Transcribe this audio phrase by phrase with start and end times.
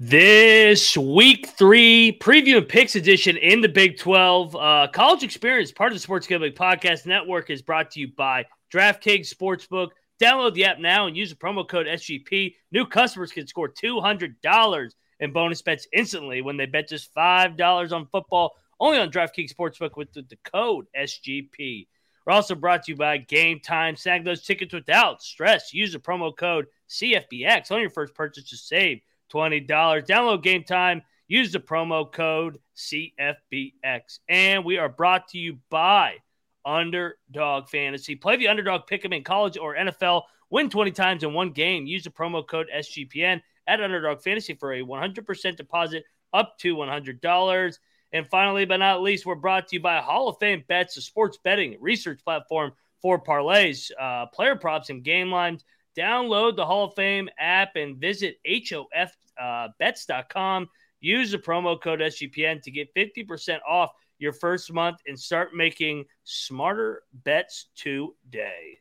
[0.00, 5.92] This week three preview and picks edition in the Big 12 uh, college experience, part
[5.92, 9.90] of the Sports Gambling Podcast Network, is brought to you by DraftKings Sportsbook.
[10.20, 12.56] Download the app now and use the promo code SGP.
[12.72, 14.90] New customers can score $200
[15.20, 19.96] in bonus bets instantly when they bet just $5 on football, only on DraftKings Sportsbook
[19.96, 21.86] with the, the code SGP.
[22.26, 23.94] We're also brought to you by Game Time.
[23.94, 25.72] Snag those tickets without stress.
[25.72, 29.00] Use the promo code CFBX on your first purchase to save
[29.34, 29.66] $20.
[29.66, 31.02] Download Game Time.
[31.26, 34.20] Use the promo code CFBX.
[34.28, 36.16] And we are brought to you by
[36.64, 38.14] Underdog Fantasy.
[38.14, 40.22] Play the underdog pick 'em in college or NFL.
[40.50, 41.86] Win 20 times in one game.
[41.86, 47.80] Use the promo code SGPN at Underdog Fantasy for a 100% deposit up to $100.
[48.12, 51.02] And finally, but not least, we're brought to you by Hall of Fame Bets, a
[51.02, 55.64] sports betting research platform for parlays, uh, player props, and game lines.
[55.96, 59.23] Download the Hall of Fame app and visit HOFBets.com.
[59.40, 60.68] Uh, bets.com.
[61.00, 66.04] Use the promo code SGPN to get 50% off your first month and start making
[66.24, 68.78] smarter bets today.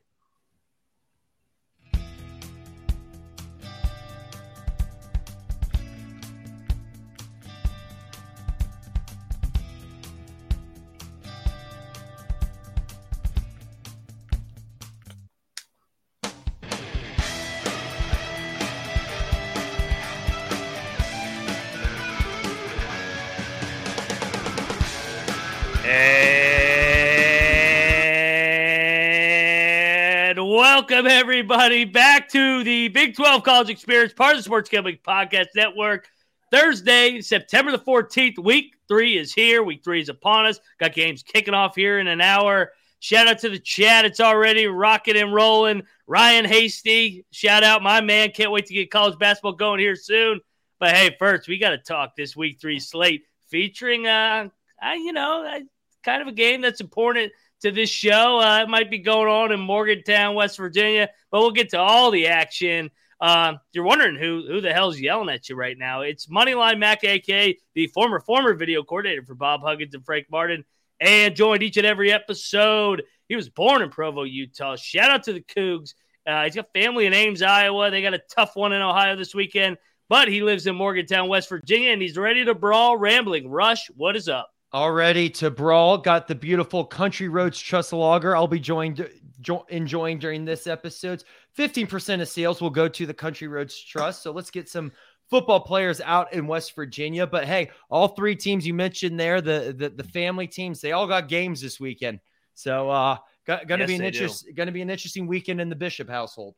[30.35, 34.97] And welcome everybody back to the Big 12 College Experience, part of the Sports Gambling
[35.05, 36.09] Podcast Network.
[36.51, 39.61] Thursday, September the 14th, week three is here.
[39.61, 40.59] Week three is upon us.
[40.79, 42.71] Got games kicking off here in an hour.
[42.99, 44.05] Shout out to the chat.
[44.05, 45.83] It's already rocking and rolling.
[46.07, 48.31] Ryan Hasty, shout out my man.
[48.31, 50.41] Can't wait to get college basketball going here soon.
[50.79, 54.49] But hey, first, we got to talk this week three slate featuring, uh,
[54.81, 55.61] I, you know, I,
[56.01, 57.31] kind of a game that's important
[57.63, 58.39] to this show.
[58.39, 62.11] Uh, it might be going on in Morgantown, West Virginia, but we'll get to all
[62.11, 62.91] the action.
[63.19, 66.01] Uh, you're wondering who who the hell's yelling at you right now?
[66.01, 70.65] It's Moneyline Mac, aka the former former video coordinator for Bob Huggins and Frank Martin,
[70.99, 73.03] and joined each and every episode.
[73.29, 74.75] He was born in Provo, Utah.
[74.75, 75.93] Shout out to the Cougs.
[76.27, 77.91] Uh, he's got family in Ames, Iowa.
[77.91, 79.77] They got a tough one in Ohio this weekend,
[80.09, 82.97] but he lives in Morgantown, West Virginia, and he's ready to brawl.
[82.97, 84.52] Rambling Rush, what is up?
[84.73, 85.99] All ready to brawl.
[85.99, 88.35] Got the beautiful Country Roads Trust Lager.
[88.35, 89.07] I'll be joined,
[89.39, 91.23] jo- enjoying during this episode.
[91.55, 94.23] 15% of sales will go to the Country Roads Trust.
[94.23, 94.91] So let's get some
[95.29, 97.27] football players out in West Virginia.
[97.27, 101.07] But hey, all three teams you mentioned there, the the, the family teams, they all
[101.07, 102.19] got games this weekend.
[102.55, 106.09] So uh gonna Yes, be an interest, gonna be an interesting weekend in the Bishop
[106.09, 106.55] household.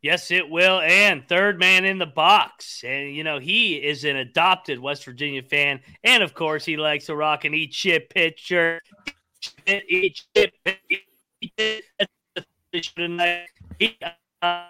[0.00, 0.80] Yes, it will.
[0.80, 2.84] And third man in the box.
[2.86, 5.80] And, you know, he is an adopted West Virginia fan.
[6.04, 8.80] And, of course, he likes to rock and eat shit pitcher.
[9.66, 10.54] Eat shit,
[10.88, 11.02] eat
[11.58, 11.84] shit.
[11.98, 13.48] That's the fish tonight.
[13.78, 13.96] He,
[14.40, 14.64] uh,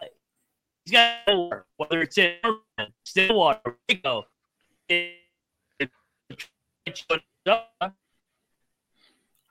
[0.84, 2.36] he's got whether it's in
[3.04, 4.24] Stillwater, Rico.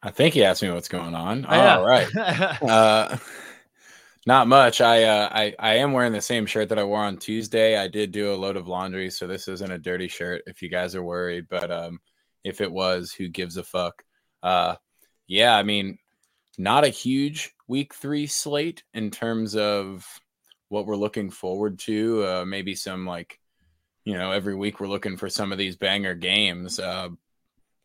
[0.03, 1.45] I think he asked me what's going on.
[1.47, 1.77] Oh, yeah.
[1.77, 2.07] All right.
[2.61, 3.17] Uh,
[4.27, 4.81] not much.
[4.81, 7.77] I, uh, I I am wearing the same shirt that I wore on Tuesday.
[7.77, 10.43] I did do a load of laundry, so this isn't a dirty shirt.
[10.47, 11.99] If you guys are worried, but um,
[12.43, 14.03] if it was, who gives a fuck?
[14.43, 14.75] Uh,
[15.27, 15.55] yeah.
[15.55, 15.97] I mean,
[16.57, 20.05] not a huge week three slate in terms of
[20.67, 22.25] what we're looking forward to.
[22.25, 23.39] Uh, maybe some like,
[24.03, 26.81] you know, every week we're looking for some of these banger games.
[26.81, 27.09] Uh,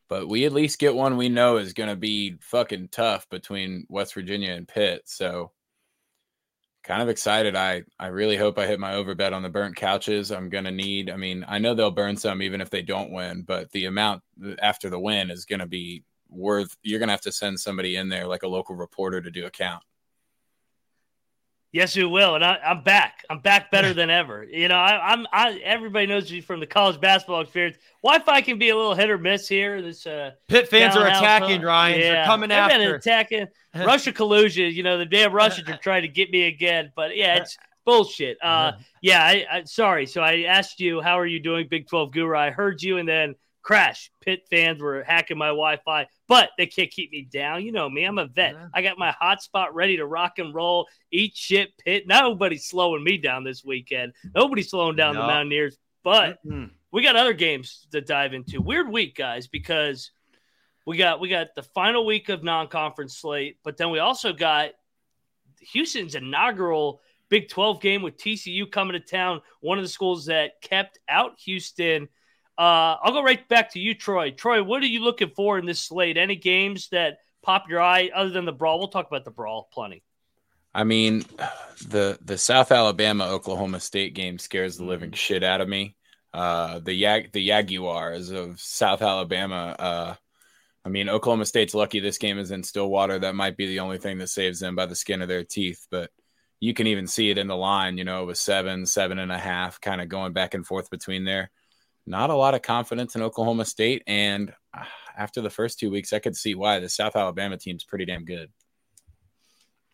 [0.08, 3.86] but we at least get one we know is going to be fucking tough between
[3.88, 5.02] West Virginia and Pitt.
[5.04, 5.52] So
[6.82, 7.56] kind of excited.
[7.56, 10.30] I I really hope I hit my overbet on the burnt couches.
[10.30, 13.12] I'm going to need I mean, I know they'll burn some even if they don't
[13.12, 14.22] win, but the amount
[14.60, 17.96] after the win is going to be worth you're going to have to send somebody
[17.96, 19.82] in there like a local reporter to do a count.
[21.72, 23.24] Yes, we will, and I, I'm back.
[23.30, 24.44] I'm back better than ever.
[24.44, 25.26] You know, I, I'm.
[25.32, 27.78] I everybody knows you from the college basketball experience.
[28.04, 29.80] Wi-Fi can be a little hit or miss here.
[29.80, 31.66] This uh, Pitt fans are attacking huh?
[31.66, 32.00] Ryan.
[32.00, 33.46] They're coming They've been attacking
[33.86, 34.72] Russia collusion.
[34.72, 36.92] You know, the damn Russians are trying to get me again.
[36.94, 38.38] But yeah, it's bullshit.
[38.42, 40.06] Uh, yeah, I, I sorry.
[40.06, 42.36] So I asked you, how are you doing, Big Twelve Guru?
[42.36, 44.10] I heard you, and then crash.
[44.20, 47.64] Pitt fans were hacking my Wi-Fi, but they can't keep me down.
[47.64, 48.54] You know me, I'm a vet.
[48.54, 48.66] Yeah.
[48.74, 50.88] I got my hotspot ready to rock and roll.
[51.12, 52.06] Eat shit, Pitt.
[52.06, 54.14] Nobody's slowing me down this weekend.
[54.34, 55.78] Nobody's slowing down the Mountaineers.
[56.04, 56.70] But Mm.
[56.90, 58.60] we got other games to dive into.
[58.60, 60.10] Weird week, guys, because
[60.86, 64.70] we got we got the final week of non-conference slate, but then we also got
[65.60, 67.00] Houston's inaugural
[67.32, 71.40] Big 12 game with TCU coming to town, one of the schools that kept out
[71.40, 72.08] Houston.
[72.58, 74.32] Uh, I'll go right back to you, Troy.
[74.32, 76.18] Troy, what are you looking for in this slate?
[76.18, 78.78] Any games that pop your eye other than the brawl?
[78.78, 80.02] We'll talk about the brawl plenty.
[80.74, 81.24] I mean,
[81.88, 85.16] the the South Alabama Oklahoma State game scares the living mm-hmm.
[85.16, 85.96] shit out of me.
[86.34, 89.74] Uh, the Yag the Jaguars of South Alabama.
[89.78, 90.14] Uh,
[90.84, 93.18] I mean, Oklahoma State's lucky this game is in Stillwater.
[93.18, 95.86] That might be the only thing that saves them by the skin of their teeth.
[95.90, 96.10] But
[96.58, 97.98] you can even see it in the line.
[97.98, 100.90] You know, it was seven, seven and a half, kind of going back and forth
[100.90, 101.50] between there.
[102.04, 104.84] Not a lot of confidence in Oklahoma State, and uh,
[105.16, 108.24] after the first two weeks, I could see why the South Alabama team's pretty damn
[108.24, 108.50] good.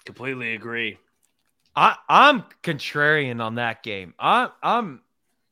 [0.06, 0.98] Completely agree.
[1.76, 4.14] I I'm contrarian on that game.
[4.18, 5.02] I I'm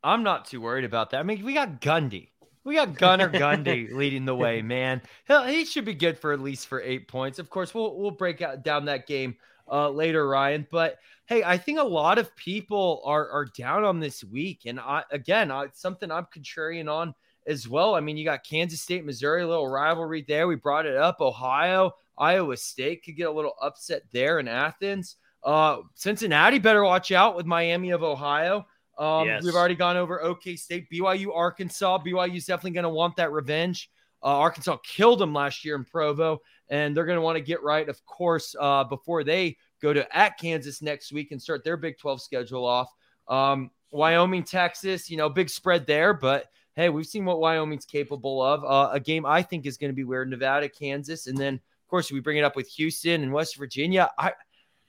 [0.03, 1.21] I'm not too worried about that.
[1.21, 2.29] I mean, we got Gundy.
[2.67, 5.01] We got Gunnar Gundy leading the way, man.
[5.29, 7.39] He'll, he should be good for at least for eight points.
[7.39, 9.37] Of course, we'll we'll break out down that game
[9.71, 10.67] uh, later, Ryan.
[10.69, 14.81] But hey, I think a lot of people are are down on this week, and
[14.81, 17.15] I again, I, it's something I'm contrarian on
[17.47, 17.95] as well.
[17.95, 20.49] I mean, you got Kansas State, Missouri, a little rivalry there.
[20.49, 21.21] We brought it up.
[21.21, 25.19] Ohio, Iowa State could get a little upset there in Athens.
[25.45, 28.67] Uh, Cincinnati better watch out with Miami of Ohio.
[28.99, 29.45] Um, yes.
[29.45, 31.99] We've already gone over OK State, BYU, Arkansas.
[31.99, 33.91] BYU is definitely going to want that revenge.
[34.23, 37.63] Uh, Arkansas killed them last year in Provo, and they're going to want to get
[37.63, 41.77] right, of course, uh, before they go to at Kansas next week and start their
[41.77, 42.91] Big 12 schedule off.
[43.29, 48.43] Um, Wyoming, Texas, you know, big spread there, but hey, we've seen what Wyoming's capable
[48.43, 48.65] of.
[48.65, 51.89] Uh, a game I think is going to be where Nevada, Kansas, and then of
[51.89, 54.11] course we bring it up with Houston and West Virginia.
[54.19, 54.33] I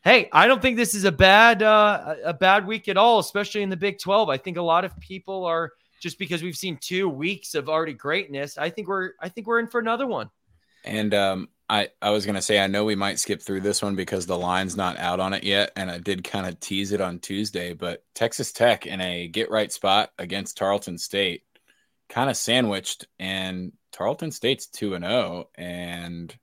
[0.07, 3.61] hey, I don't think this is a bad uh, a bad week at all, especially
[3.61, 4.29] in the Big 12.
[4.29, 7.93] I think a lot of people are just because we've seen two weeks of already
[7.93, 8.57] greatness.
[8.57, 10.29] I think we're I think we're in for another one.
[10.85, 13.97] And um, I I was gonna say I know we might skip through this one
[13.97, 17.01] because the line's not out on it yet, and I did kind of tease it
[17.01, 17.73] on Tuesday.
[17.73, 21.43] But Texas Tech in a get right spot against Tarleton State,
[22.07, 26.33] kind of sandwiched, and Tarleton State's two and zero, oh, and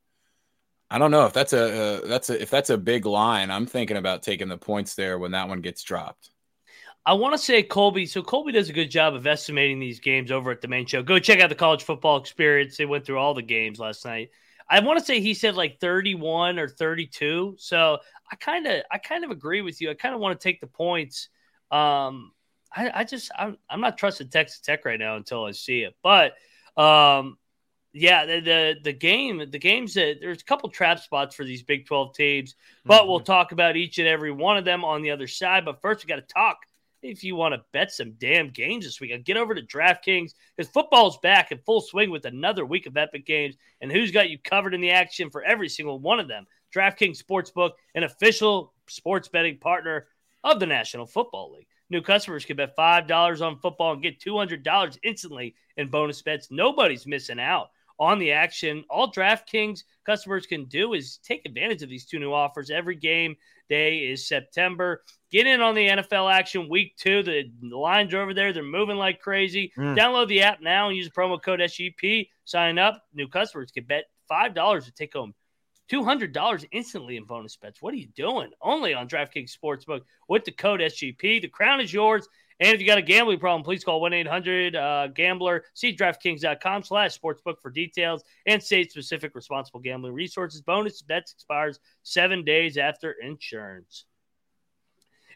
[0.95, 3.51] I don't know if that's a uh, that's a if that's a big line.
[3.51, 6.31] I'm thinking about taking the points there when that one gets dropped.
[7.05, 8.07] I want to say Colby.
[8.07, 11.03] So Colby does a good job of estimating these games over at the main show.
[11.03, 12.77] Go check out the college football experience.
[12.77, 14.31] They went through all the games last night.
[14.71, 17.57] I want to say he said like 31 or 32.
[17.59, 17.99] So
[18.31, 19.91] I kind of I kind of agree with you.
[19.91, 21.29] I kind of want to take the points.
[21.73, 22.31] Um,
[22.73, 25.97] I, I just I'm, I'm not trusting Texas Tech right now until I see it.
[26.05, 26.35] But
[26.81, 27.37] um,
[27.95, 31.63] yeah, the, the, the game, the games that there's a couple trap spots for these
[31.63, 33.09] Big 12 teams, but mm-hmm.
[33.09, 35.65] we'll talk about each and every one of them on the other side.
[35.65, 36.59] But first, we got to talk
[37.03, 39.25] if you want to bet some damn games this week.
[39.25, 43.27] Get over to DraftKings because football's back in full swing with another week of epic
[43.27, 43.55] games.
[43.81, 46.47] And who's got you covered in the action for every single one of them?
[46.75, 50.09] DraftKings Sportsbook, an official sports betting partner
[50.43, 51.69] of the National Football League.
[51.91, 56.51] New customers can bet $5 on football and get $200 instantly in bonus bets.
[56.51, 58.85] Nobody's missing out on the action.
[58.91, 62.71] All DraftKings customers can do is take advantage of these two new offers.
[62.71, 63.37] Every game
[63.69, 65.03] day is September.
[65.31, 67.23] Get in on the NFL action week two.
[67.23, 68.53] The, the lines are over there.
[68.53, 69.73] They're moving like crazy.
[69.77, 69.97] Mm.
[69.97, 72.29] Download the app now and use promo code SGP.
[72.45, 73.03] Sign up.
[73.15, 75.35] New customers can bet $5 to take home
[75.91, 77.83] $200 instantly in bonus bets.
[77.83, 78.51] What are you doing?
[78.61, 81.43] Only on DraftKings Sportsbook with the code SGP.
[81.43, 82.29] The crown is yours.
[82.61, 85.57] And if you got a gambling problem, please call 1-800-GAMBLER.
[85.57, 90.63] Uh, See DraftKings.com slash sportsbook for details and state-specific responsible gambling resources.
[90.63, 94.05] Bonus bets expires seven days after insurance.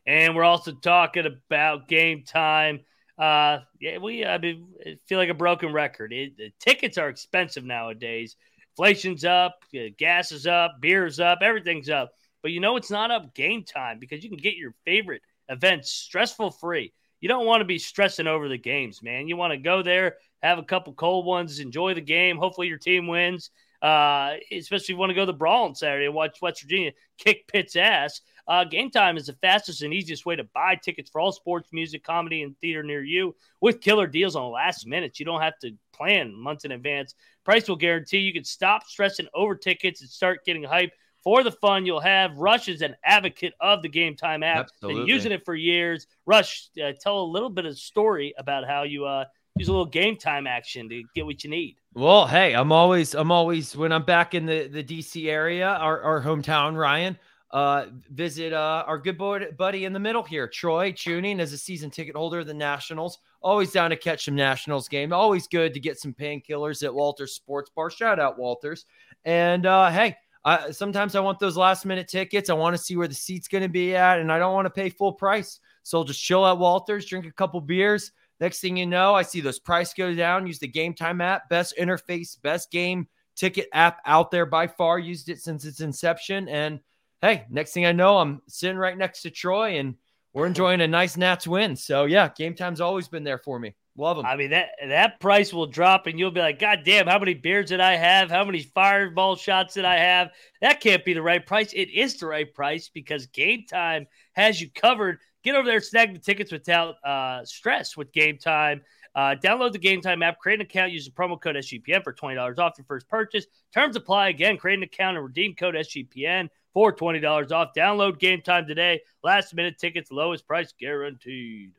[0.07, 2.81] And we're also talking about game time.
[3.19, 4.69] Uh, yeah, we I mean,
[5.07, 6.13] feel like a broken record.
[6.13, 8.37] It, the tickets are expensive nowadays.
[8.79, 9.65] Inflation's up,
[9.99, 12.13] gas is up, beer's up, everything's up.
[12.43, 15.91] But you know it's not up game time because you can get your favorite events
[15.91, 19.29] stressful free you don't want to be stressing over the games, man.
[19.29, 22.37] You want to go there, have a couple cold ones, enjoy the game.
[22.37, 23.51] Hopefully, your team wins.
[23.81, 26.63] Uh, especially if you want to go to the brawl on Saturday and watch West
[26.63, 28.21] Virginia kick Pitt's ass.
[28.49, 31.69] Uh, game time is the fastest and easiest way to buy tickets for all sports,
[31.73, 35.21] music, comedy, and theater near you with killer deals on the last minute.
[35.21, 37.15] You don't have to plan months in advance.
[37.45, 41.53] Price will guarantee you can stop stressing over tickets and start getting hype for the
[41.53, 42.37] fun you'll have.
[42.39, 45.03] Rush is an advocate of the Game Time app, Absolutely.
[45.03, 46.07] been using it for years.
[46.27, 49.25] Rush, uh, tell a little bit of story about how you uh,
[49.59, 51.77] use a little Game Time action to get what you need.
[51.95, 56.01] Well, hey, I'm always, I'm always when I'm back in the the DC area, our,
[56.01, 57.19] our hometown, Ryan.
[57.51, 61.59] Uh, visit uh, our good boy, buddy in the middle here, Troy Chewning, as a
[61.59, 63.19] season ticket holder of the Nationals.
[63.41, 65.13] Always down to catch some Nationals game.
[65.13, 67.89] Always good to get some painkillers at Walters Sports Bar.
[67.91, 68.85] Shout out Walters.
[69.25, 72.51] And uh, hey, I, sometimes I want those last minute tickets.
[72.51, 74.67] I want to see where the seat's going to be at, and I don't want
[74.67, 75.61] to pay full price.
[75.85, 78.13] So I'll just chill at Walters, drink a couple beers.
[78.41, 80.47] Next thing you know, I see those price go down.
[80.47, 84.99] Use the Game Time app, best interface, best game ticket app out there by far.
[84.99, 86.79] Used it since its inception, and
[87.23, 89.95] hey, next thing I know, I'm sitting right next to Troy, and
[90.33, 91.77] we're enjoying a nice Nats win.
[91.77, 93.75] So yeah, Game Time's always been there for me.
[93.97, 94.27] Love them.
[94.27, 97.35] I mean that that price will drop, and you'll be like, God damn, how many
[97.35, 98.31] beers did I have?
[98.31, 100.31] How many fireball shots did I have?
[100.61, 101.73] That can't be the right price.
[101.73, 105.19] It is the right price because Game Time has you covered.
[105.43, 108.83] Get over there, snag the tickets without uh, stress with Game Time.
[109.17, 112.13] Uh, download the Game Time app, create an account, use the promo code SGPN for
[112.13, 113.47] twenty dollars off your first purchase.
[113.75, 114.29] Terms apply.
[114.29, 116.49] Again, create an account and redeem code SGPN
[116.79, 117.71] for twenty dollars off.
[117.77, 119.01] Download Game Time today.
[119.25, 121.73] Last minute tickets, lowest price guaranteed.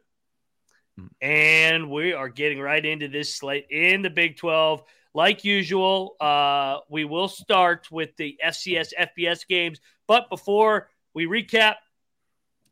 [1.21, 4.83] And we are getting right into this slate in the Big 12.
[5.13, 9.79] Like usual, uh, we will start with the FCS FBS games.
[10.05, 11.75] But before we recap,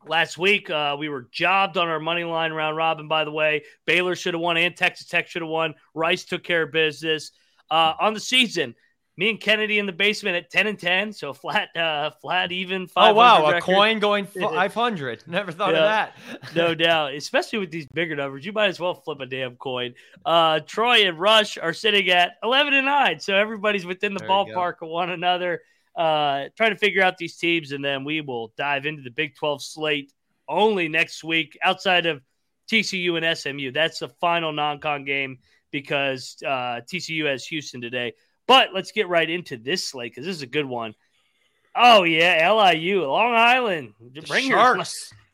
[0.05, 3.63] last week uh, we were jobbed on our money line round robin, by the way.
[3.85, 5.75] Baylor should have won and Texas Tech should have won.
[5.93, 7.31] Rice took care of business.
[7.71, 8.75] Uh, on the season,
[9.17, 11.11] me and Kennedy in the basement at 10 and 10.
[11.11, 12.87] So flat, uh, flat, even.
[12.95, 13.45] Oh, wow.
[13.47, 15.23] A coin going 500.
[15.25, 16.55] Never thought yeah, of that.
[16.55, 17.15] no doubt.
[17.15, 18.45] Especially with these bigger numbers.
[18.45, 19.95] You might as well flip a damn coin.
[20.23, 23.19] Uh, Troy and Rush are sitting at 11 and 9.
[23.19, 25.61] So everybody's within the there ballpark of one another,
[25.95, 27.71] uh, trying to figure out these teams.
[27.71, 30.13] And then we will dive into the Big 12 slate
[30.47, 32.21] only next week outside of
[32.69, 33.71] TCU and SMU.
[33.71, 35.39] That's the final non con game
[35.71, 38.13] because uh, TCU has Houston today.
[38.47, 40.95] But let's get right into this slate because this is a good one.
[41.75, 43.93] Oh yeah, LIU, Long Island.
[44.27, 44.77] Bring your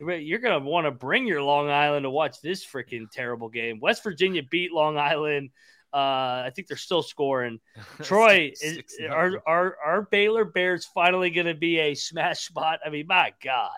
[0.00, 3.80] you're gonna want to bring your Long Island to watch this freaking terrible game.
[3.80, 5.50] West Virginia beat Long Island.
[5.92, 7.60] Uh, I think they're still scoring.
[8.02, 12.80] Troy, is, are, are are Baylor Bears finally going to be a smash spot?
[12.84, 13.70] I mean, my God.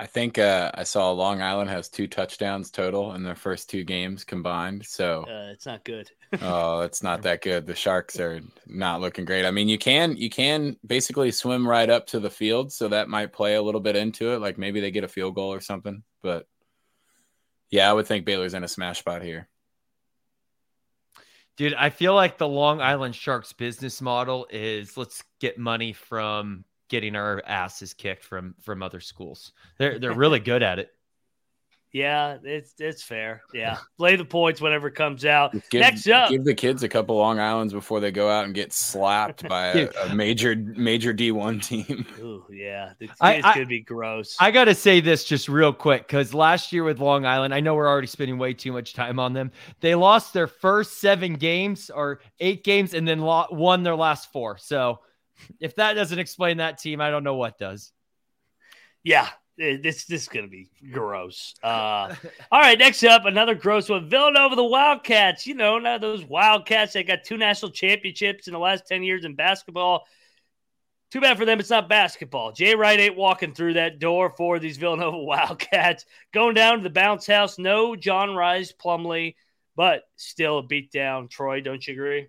[0.00, 3.84] I think uh, I saw Long Island has two touchdowns total in their first two
[3.84, 4.84] games combined.
[4.84, 6.10] So uh, it's not good.
[6.42, 7.64] oh, it's not that good.
[7.64, 9.46] The Sharks are not looking great.
[9.46, 13.08] I mean, you can you can basically swim right up to the field, so that
[13.08, 14.40] might play a little bit into it.
[14.40, 16.02] Like maybe they get a field goal or something.
[16.22, 16.46] But
[17.70, 19.48] yeah, I would think Baylor's in a smash spot here.
[21.56, 26.64] Dude, I feel like the Long Island Sharks business model is let's get money from
[26.94, 29.50] getting our asses kicked from from other schools.
[29.78, 30.90] They're they're really good at it.
[31.94, 33.42] Yeah, it's it's fair.
[33.54, 35.52] Yeah, play the points whenever it comes out.
[35.70, 38.52] Give, Next up, give the kids a couple Long Islands before they go out and
[38.52, 42.04] get slapped by a, a major major D one team.
[42.18, 44.36] Ooh, yeah, it's, I, could be gross.
[44.40, 47.60] I got to say this just real quick because last year with Long Island, I
[47.60, 49.52] know we're already spending way too much time on them.
[49.78, 54.32] They lost their first seven games or eight games, and then lo- won their last
[54.32, 54.58] four.
[54.58, 54.98] So
[55.60, 57.92] if that doesn't explain that team, I don't know what does.
[59.02, 59.28] Yeah,
[59.60, 61.54] Eh, this this is gonna be gross.
[61.62, 62.14] Uh,
[62.50, 64.08] all right, next up, another gross one.
[64.08, 65.46] Villanova, the Wildcats.
[65.46, 66.92] You know, now those Wildcats.
[66.92, 70.06] They got two national championships in the last ten years in basketball.
[71.12, 71.60] Too bad for them.
[71.60, 72.50] It's not basketball.
[72.50, 76.04] Jay Wright ain't walking through that door for these Villanova Wildcats.
[76.32, 77.56] Going down to the bounce house.
[77.56, 79.36] No John Rhys Plumlee,
[79.76, 81.30] but still a beatdown.
[81.30, 82.26] Troy, don't you agree?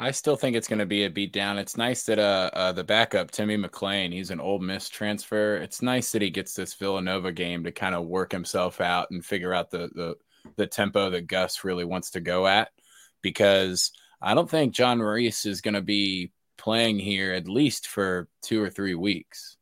[0.00, 1.58] I still think it's going to be a beatdown.
[1.58, 5.56] It's nice that uh, uh, the backup Timmy McClain, he's an Ole Miss transfer.
[5.56, 9.24] It's nice that he gets this Villanova game to kind of work himself out and
[9.24, 10.14] figure out the the
[10.56, 12.70] the tempo that Gus really wants to go at.
[13.22, 13.90] Because
[14.22, 18.62] I don't think John Rhys is going to be playing here at least for two
[18.62, 19.56] or three weeks.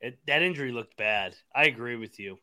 [0.00, 1.34] It, that injury looked bad.
[1.54, 2.38] I agree with you.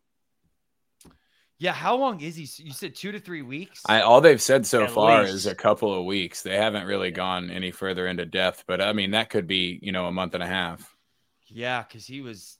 [1.62, 2.64] Yeah, how long is he?
[2.64, 3.84] You said two to three weeks.
[3.86, 5.36] I, all they've said so At far least.
[5.36, 6.42] is a couple of weeks.
[6.42, 9.92] They haven't really gone any further into depth, but I mean that could be you
[9.92, 10.96] know a month and a half.
[11.50, 12.58] Yeah, because he was.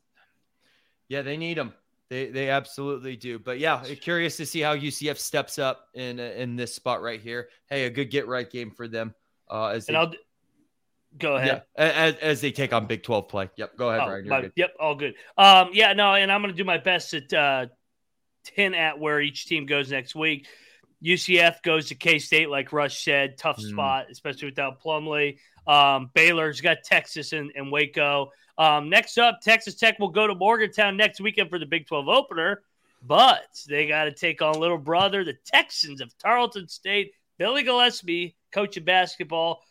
[1.10, 1.74] Yeah, they need him.
[2.10, 3.40] They they absolutely do.
[3.40, 7.50] But yeah, curious to see how UCF steps up in in this spot right here.
[7.66, 9.16] Hey, a good get right game for them.
[9.50, 10.14] Uh, as and they, I'll
[11.18, 13.50] go ahead yeah, as, as, they take on Big Twelve play.
[13.56, 15.16] Yep, go ahead, oh, My, yep, all good.
[15.40, 17.66] Um, yeah, no, and I'm going to do my best at uh,
[18.50, 20.48] hint at where each team goes next week.
[21.04, 23.70] UCF goes to K State, like Rush said, tough mm.
[23.72, 25.38] spot, especially without Plumlee.
[25.68, 28.32] Um, Baylor's got Texas and, and Waco.
[28.58, 32.08] Um, next up, Texas Tech will go to Morgantown next weekend for the Big 12
[32.08, 32.62] opener,
[33.08, 37.14] but they got to take on little brother, the Texans of Tarleton State.
[37.38, 39.64] Billy Gillispie, coach of basketball.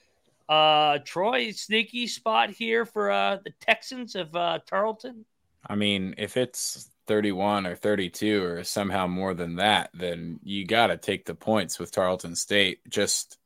[0.49, 5.25] Uh, Troy, sneaky spot here for uh, the Texans of uh, Tarleton.
[5.69, 10.87] I mean, if it's 31 or 32 or somehow more than that, then you got
[10.87, 12.89] to take the points with Tarleton State.
[12.89, 13.37] Just,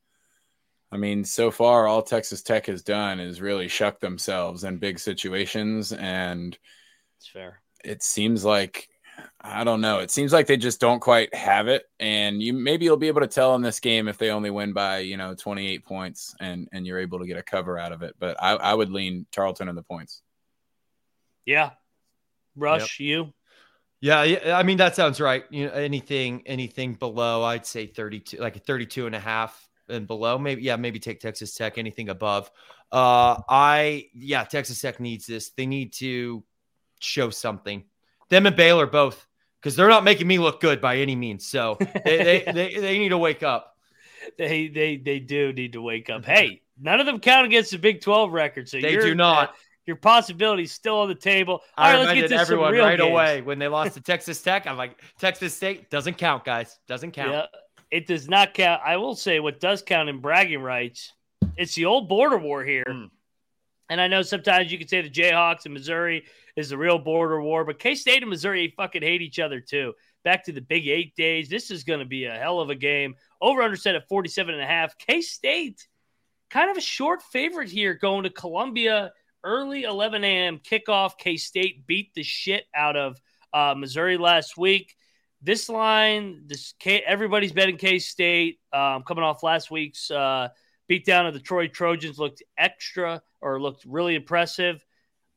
[0.91, 4.99] I mean, so far, all Texas Tech has done is really shuck themselves in big
[4.99, 5.91] situations.
[5.91, 6.55] And
[7.17, 7.59] it's fair.
[7.83, 8.87] It seems like,
[9.41, 11.85] I don't know, it seems like they just don't quite have it.
[11.99, 14.73] And you maybe you'll be able to tell in this game if they only win
[14.73, 18.03] by, you know, 28 points and, and you're able to get a cover out of
[18.03, 18.13] it.
[18.19, 20.21] But I, I would lean Tarleton in the points.
[21.47, 21.71] Yeah.
[22.55, 23.07] Rush, yep.
[23.07, 23.33] you?
[24.05, 25.45] Yeah, I mean that sounds right.
[25.49, 30.05] You know, anything anything below, I'd say 32, like a 32 and a half and
[30.05, 30.37] below.
[30.37, 31.79] Maybe yeah, maybe take Texas Tech.
[31.79, 32.51] Anything above,
[32.91, 35.49] uh, I yeah, Texas Tech needs this.
[35.49, 36.43] They need to
[36.99, 37.83] show something.
[38.29, 39.25] Them and Baylor both
[39.59, 41.47] because they're not making me look good by any means.
[41.47, 43.75] So they, they, they, they need to wake up.
[44.37, 46.25] They they they do need to wake up.
[46.25, 48.69] Hey, none of them count against the Big Twelve record.
[48.69, 49.55] So they do not.
[49.85, 51.61] Your possibilities still on the table.
[51.77, 53.09] All I right, let's get to everyone right games.
[53.09, 54.65] away when they lost to Texas Tech.
[54.65, 56.79] I'm like, Texas State doesn't count, guys.
[56.87, 57.31] Doesn't count.
[57.31, 57.45] Yeah,
[57.91, 58.81] it does not count.
[58.83, 61.13] I will say what does count in bragging rights.
[61.55, 62.85] It's the old border war here.
[62.87, 63.09] Mm.
[63.89, 66.25] And I know sometimes you can say the Jayhawks and Missouri
[66.55, 69.93] is the real border war, but K State and Missouri fucking hate each other too.
[70.23, 71.49] Back to the Big Eight days.
[71.49, 73.15] This is going to be a hell of a game.
[73.39, 74.97] Over under set at 47 and a half.
[74.97, 75.87] K State,
[76.49, 79.11] kind of a short favorite here going to Columbia
[79.45, 80.59] early 11 a.m.
[80.59, 81.17] kickoff.
[81.17, 83.21] K State beat the shit out of
[83.53, 84.95] uh, Missouri last week.
[85.41, 88.59] This line, this K, everybody's betting K State.
[88.73, 90.49] Um, coming off last week's uh,
[90.89, 94.83] beatdown of the Troy Trojans, looked extra or looked really impressive.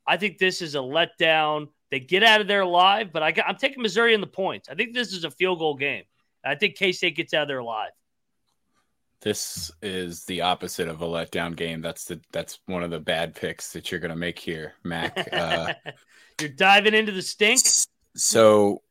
[0.07, 1.69] I think this is a letdown.
[1.91, 4.69] They get out of there alive, but I am taking Missouri in the points.
[4.69, 6.05] I think this is a field goal game.
[6.45, 7.91] I think K State gets out of there alive.
[9.21, 11.81] This is the opposite of a letdown game.
[11.81, 15.29] That's the that's one of the bad picks that you're going to make here, Mac.
[15.33, 15.75] Uh,
[16.41, 17.61] you're diving into the stink.
[18.15, 18.83] So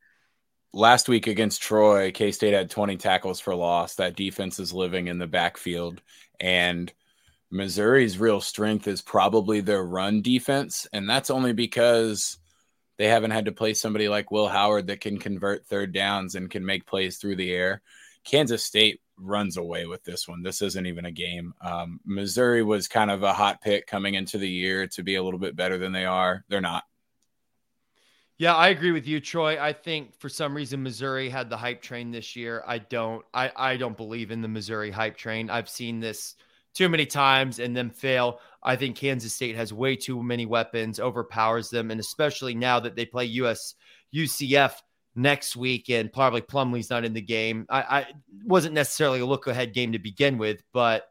[0.74, 3.94] last week against Troy, K State had 20 tackles for loss.
[3.94, 6.02] That defense is living in the backfield,
[6.38, 6.92] and
[7.50, 12.38] Missouri's real strength is probably their run defense, and that's only because
[12.98, 16.50] they haven't had to play somebody like Will Howard that can convert third downs and
[16.50, 17.80] can make plays through the air.
[18.24, 20.42] Kansas State runs away with this one.
[20.42, 21.54] This isn't even a game.
[21.60, 25.22] Um, Missouri was kind of a hot pick coming into the year to be a
[25.22, 26.44] little bit better than they are.
[26.48, 26.84] They're not.
[28.38, 29.60] Yeah, I agree with you, Troy.
[29.60, 32.62] I think for some reason Missouri had the hype train this year.
[32.64, 33.24] I don't.
[33.34, 35.50] I I don't believe in the Missouri hype train.
[35.50, 36.36] I've seen this
[36.72, 38.38] too many times and them fail.
[38.62, 42.94] I think Kansas State has way too many weapons, overpowers them, and especially now that
[42.94, 43.74] they play US
[44.14, 44.74] UCF
[45.18, 47.66] next week, and probably Plumlee's not in the game.
[47.68, 48.06] I, I
[48.44, 51.10] wasn't necessarily a look ahead game to begin with, but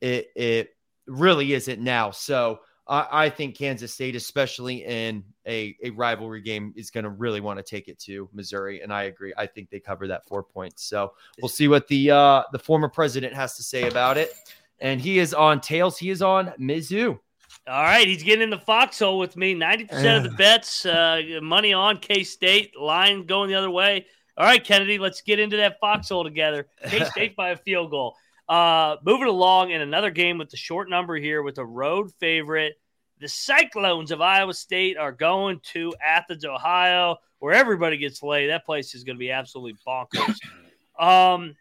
[0.00, 2.10] it it really isn't now.
[2.10, 7.10] So I, I think Kansas State, especially in a, a rivalry game, is going to
[7.10, 9.32] really want to take it to Missouri, and I agree.
[9.36, 10.84] I think they cover that four points.
[10.84, 14.32] So we'll see what the uh, the former president has to say about it.
[14.78, 15.96] And he is on tails.
[15.96, 17.18] He is on Mizzou.
[17.68, 19.52] All right, he's getting in the foxhole with me.
[19.52, 24.06] Ninety percent of the bets, uh, money on K State, line going the other way.
[24.36, 26.68] All right, Kennedy, let's get into that foxhole together.
[26.86, 28.16] K State by a field goal.
[28.48, 32.74] Uh, moving along in another game with the short number here with a road favorite.
[33.18, 38.50] The Cyclones of Iowa State are going to Athens, Ohio, where everybody gets laid.
[38.50, 40.36] That place is going to be absolutely bonkers.
[41.00, 41.56] Um,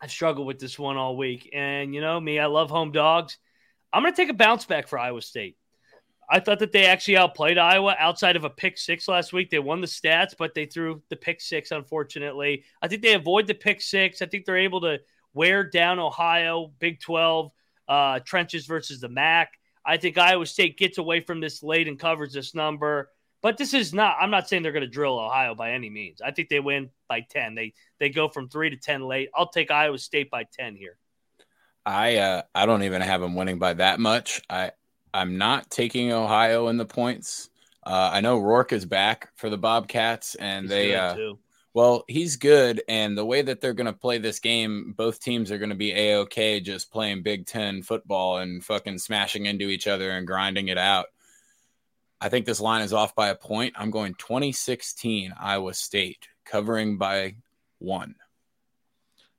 [0.00, 3.36] I've struggled with this one all week, and you know me, I love home dogs.
[3.92, 5.56] I'm going to take a bounce back for Iowa State.
[6.28, 9.48] I thought that they actually outplayed Iowa outside of a pick six last week.
[9.48, 12.64] They won the stats, but they threw the pick six, unfortunately.
[12.82, 14.20] I think they avoid the pick six.
[14.20, 14.98] I think they're able to
[15.34, 17.52] wear down Ohio, Big 12,
[17.88, 19.52] uh, trenches versus the MAC.
[19.84, 23.10] I think Iowa State gets away from this late and covers this number.
[23.40, 26.20] But this is not, I'm not saying they're going to drill Ohio by any means.
[26.20, 27.54] I think they win by 10.
[27.54, 29.28] They they go from three to 10 late.
[29.32, 30.98] I'll take Iowa State by 10 here.
[31.86, 34.42] I uh, I don't even have them winning by that much.
[34.50, 34.72] I
[35.14, 37.48] I'm not taking Ohio in the points.
[37.84, 41.14] Uh, I know Rourke is back for the Bobcats, and he's they uh,
[41.72, 42.82] well, he's good.
[42.88, 45.76] And the way that they're going to play this game, both teams are going to
[45.76, 50.26] be a okay, just playing Big Ten football and fucking smashing into each other and
[50.26, 51.06] grinding it out.
[52.20, 53.74] I think this line is off by a point.
[53.76, 57.36] I'm going 2016 Iowa State covering by
[57.78, 58.16] one.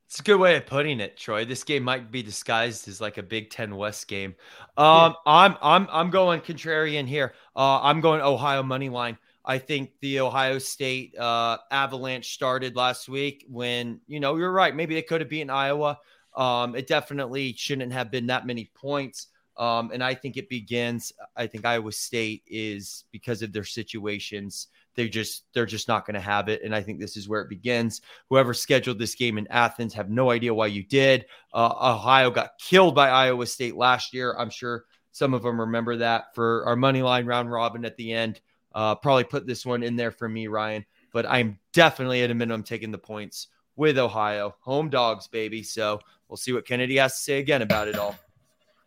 [0.08, 1.44] It's a good way of putting it, Troy.
[1.44, 4.34] This game might be disguised as like a Big Ten West game.
[4.78, 5.12] Um, yeah.
[5.26, 7.34] I'm I'm I'm going contrarian here.
[7.54, 9.18] Uh, I'm going Ohio money line.
[9.44, 14.74] I think the Ohio State uh, Avalanche started last week when you know you're right.
[14.74, 15.98] Maybe they could have beaten Iowa.
[16.34, 19.26] Um, it definitely shouldn't have been that many points.
[19.58, 21.12] Um, and I think it begins.
[21.36, 26.16] I think Iowa State is because of their situations they just they're just not going
[26.16, 28.02] to have it, and I think this is where it begins.
[28.30, 31.26] Whoever scheduled this game in Athens have no idea why you did.
[31.54, 34.34] Uh, Ohio got killed by Iowa State last year.
[34.36, 38.12] I'm sure some of them remember that for our money line round robin at the
[38.12, 38.40] end.
[38.74, 40.84] Uh, probably put this one in there for me, Ryan.
[41.12, 44.56] But I'm definitely at a minimum taking the points with Ohio.
[44.62, 45.62] Home dogs, baby.
[45.62, 48.18] So we'll see what Kennedy has to say again about it all.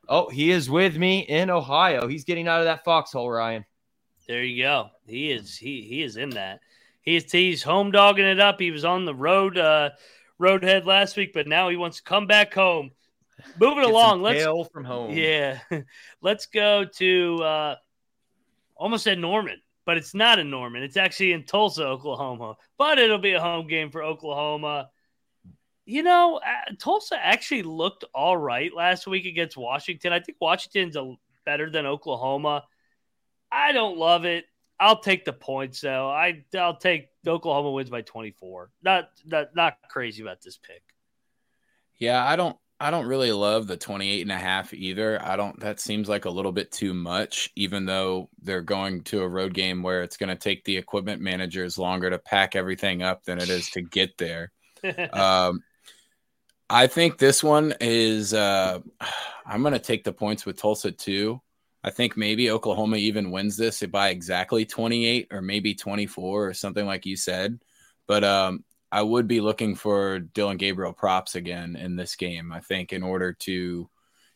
[0.09, 2.05] Oh, he is with me in Ohio.
[2.05, 3.63] He's getting out of that foxhole, Ryan.
[4.31, 4.91] There you go.
[5.05, 6.61] He is he he is in that.
[7.01, 8.61] He's he's home dogging it up.
[8.61, 9.89] He was on the road uh
[10.39, 12.91] roadhead last week, but now he wants to come back home.
[13.59, 15.11] Moving along, let's from home.
[15.11, 15.59] Yeah.
[16.21, 17.75] let's go to uh
[18.77, 20.83] almost at Norman but it's not in Norman.
[20.83, 22.55] It's actually in Tulsa, Oklahoma.
[22.77, 24.89] But it'll be a home game for Oklahoma.
[25.85, 30.13] You know, uh, Tulsa actually looked all right last week against Washington.
[30.13, 31.15] I think Washington's a,
[31.45, 32.63] better than Oklahoma.
[33.51, 34.45] I don't love it.
[34.79, 36.09] I'll take the points though.
[36.09, 38.71] I I'll take Oklahoma wins by 24.
[38.81, 40.81] Not not not crazy about this pick.
[41.97, 45.23] Yeah, I don't I don't really love the 28 and a half either.
[45.23, 49.21] I don't that seems like a little bit too much even though they're going to
[49.21, 53.03] a road game where it's going to take the equipment managers longer to pack everything
[53.03, 54.51] up than it is to get there.
[55.13, 55.61] um,
[56.71, 58.79] I think this one is uh,
[59.45, 61.39] I'm going to take the points with Tulsa too.
[61.83, 66.85] I think maybe Oklahoma even wins this by exactly 28 or maybe 24 or something
[66.85, 67.59] like you said.
[68.07, 72.51] But um, I would be looking for Dillon Gabriel props again in this game.
[72.51, 73.89] I think in order to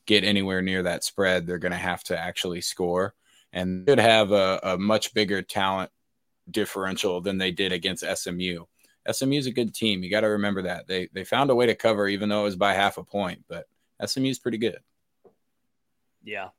[0.06, 3.14] get anywhere near that spread, they're going to have to actually score
[3.52, 5.92] and should have a, a, much bigger talent
[6.50, 8.66] differential than they did against SMU.
[9.12, 10.04] SMU is a good team.
[10.04, 12.46] You got to remember that they they found a way to cover even though it
[12.46, 13.68] was by half a point, but
[14.04, 14.80] SMU is pretty good.
[16.24, 16.50] Yeah.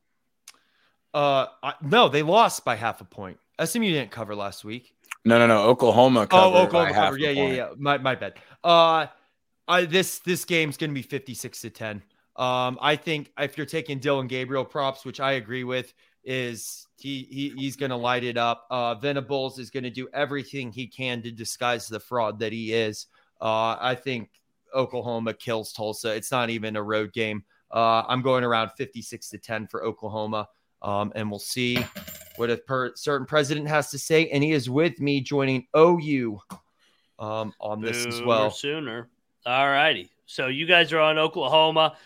[1.16, 3.38] Uh, I, no, they lost by half a point.
[3.64, 4.92] SMU didn't cover last week.
[5.24, 5.62] No, no, no.
[5.62, 6.29] Oklahoma.
[6.31, 7.18] oh, Oklahoma cover.
[7.18, 7.68] Yeah, yeah, yeah.
[7.79, 8.35] My, my bad.
[8.62, 9.07] Uh,
[9.66, 12.02] I this this game's gonna be fifty six to ten.
[12.37, 17.26] Um, I think if you're taking Dillon Gabriel props, which I agree with, is he,
[17.31, 18.66] he he's gonna light it up.
[18.70, 23.07] Uh, Venables is gonna do everything he can to disguise the fraud that he is.
[23.40, 24.29] Uh, I think
[24.74, 26.14] Oklahoma kills Tulsa.
[26.14, 27.42] It's not even a road game.
[27.70, 30.48] Uh, I'm going around 56 to 10 for Oklahoma.
[30.87, 31.85] Um, and we'll see
[32.37, 34.29] what a per- certain president has to say.
[34.29, 36.38] And he is with me joining OU
[37.18, 38.51] um, on this Boomer as well.
[38.53, 39.09] Sooner.
[39.44, 40.11] All righty.
[40.27, 41.96] So you guys are on Oklahoma.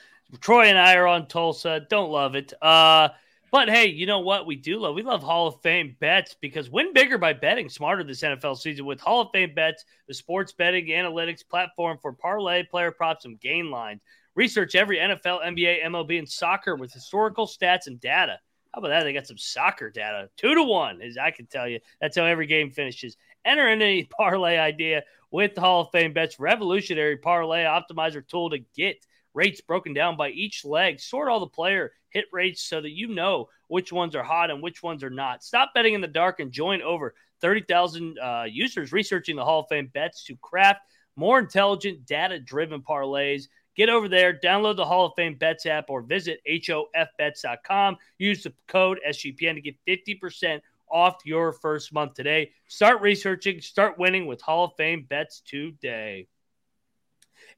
[0.40, 1.86] Troy and I are on Tulsa.
[1.90, 2.54] Don't love it.
[2.62, 3.10] Uh,
[3.50, 4.94] but hey, you know what we do love?
[4.94, 8.86] We love Hall of Fame bets because win bigger by betting smarter this NFL season
[8.86, 13.40] with Hall of Fame bets, the sports betting analytics platform for parlay, player props, and
[13.40, 14.00] gain lines.
[14.36, 18.38] Research every NFL, NBA, MLB, and soccer with historical stats and data.
[18.72, 19.02] How about that?
[19.02, 20.28] They got some soccer data.
[20.37, 21.80] Two to one, as I can tell you.
[22.00, 23.16] That's how every game finishes.
[23.44, 28.59] Enter any parlay idea with the Hall of Fame Bets revolutionary parlay optimizer tool to
[28.76, 29.04] get
[29.35, 31.00] rates broken down by each leg.
[31.00, 34.62] Sort all the player hit rates so that you know which ones are hot and
[34.62, 35.42] which ones are not.
[35.44, 39.66] Stop betting in the dark and join over 30,000 uh, users researching the Hall of
[39.68, 40.80] Fame bets to craft
[41.16, 45.87] more intelligent, data driven parlays Get over there, download the Hall of Fame Bets app,
[45.88, 47.96] or visit HOFBets.com.
[48.18, 52.50] Use the code SGPN to get 50% off your first month today.
[52.66, 56.26] Start researching, start winning with Hall of Fame Bets today.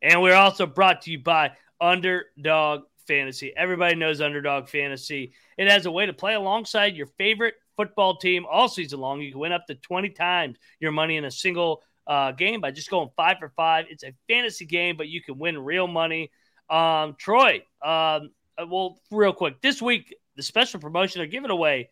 [0.01, 3.53] And we're also brought to you by Underdog Fantasy.
[3.57, 5.33] Everybody knows Underdog Fantasy.
[5.57, 9.21] It has a way to play alongside your favorite football team all season long.
[9.21, 12.71] You can win up to 20 times your money in a single uh, game by
[12.71, 13.87] just going five for five.
[13.89, 16.31] It's a fantasy game, but you can win real money.
[16.71, 21.91] Um, Troy, um, uh, well, real quick, this week the special promotion they're giving away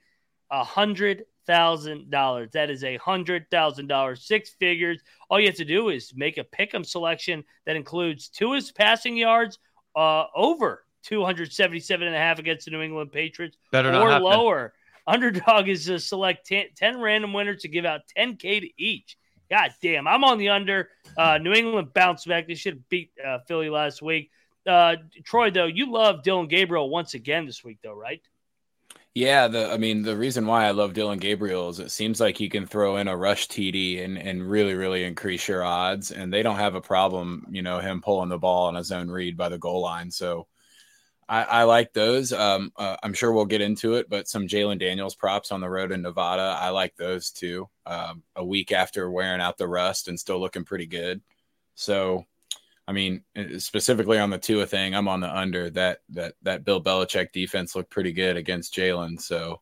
[0.50, 2.50] a hundred thousand dollars.
[2.52, 5.00] That is a hundred thousand dollars, six figures.
[5.28, 9.58] All you have to do is make a pick'em selection that includes Tua's passing yards
[9.96, 14.74] uh, over 277 and a half against the New England Patriots Better or lower.
[15.06, 19.16] Underdog is to select 10, 10, random winners to give out 10K to each.
[19.50, 20.90] God damn, I'm on the under.
[21.16, 22.46] Uh, New England bounced back.
[22.46, 24.30] They should have beat uh, Philly last week.
[24.66, 28.22] Uh, Troy, though, you love Dillon Gabriel once again this week, though, right?
[29.12, 32.38] Yeah, the I mean the reason why I love Dillon Gabriel is it seems like
[32.38, 36.32] you can throw in a rush TD and and really really increase your odds, and
[36.32, 39.36] they don't have a problem, you know, him pulling the ball on his own read
[39.36, 40.12] by the goal line.
[40.12, 40.46] So
[41.30, 42.32] I, I like those.
[42.32, 45.70] Um, uh, I'm sure we'll get into it, but some Jalon Daniels props on the
[45.70, 46.58] road in Nevada.
[46.60, 47.68] I like those too.
[47.86, 51.22] Um, a week after wearing out the rust and still looking pretty good.
[51.76, 52.24] So,
[52.88, 55.70] I mean, uh, specifically on the Tua thing, I'm on the under.
[55.70, 59.20] That that that Bill Belichick defense looked pretty good against Jalen.
[59.20, 59.60] So,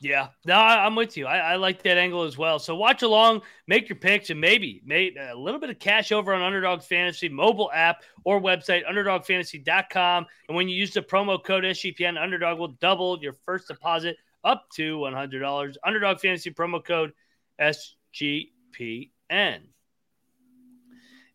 [0.00, 1.26] Yeah, no, I, am with you.
[1.26, 2.58] I, I, like that angle as well.
[2.58, 6.12] So watch along, make your picks, and maybe make uh, a little bit of cash
[6.12, 10.26] over on Underdog Fantasy mobile app or website, underdogfantasy.com.
[10.48, 14.66] And when you use the promo code SGPN, Underdog will double your first deposit up
[14.74, 15.76] to $100.
[15.84, 17.12] Underdog Fantasy promo code
[17.60, 18.50] SGPN.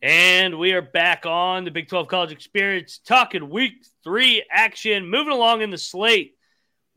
[0.03, 5.33] And we are back on the Big 12 College Experience, talking week three action, moving
[5.33, 6.35] along in the slate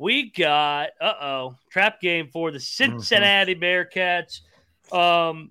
[0.04, 3.64] we got uh oh trap game for the Cincinnati mm-hmm.
[3.64, 4.42] Bearcats.
[4.92, 5.50] Um,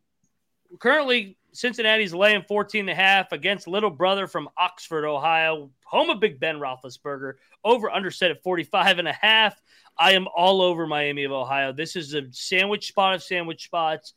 [0.77, 6.19] currently Cincinnati's laying 14 and a half against little brother from Oxford, Ohio, home of
[6.19, 7.33] Big Ben Roethlisberger.
[7.63, 9.59] Over under set at 45 and a half.
[9.97, 11.71] I am all over Miami of Ohio.
[11.71, 14.13] This is a sandwich spot of sandwich spots.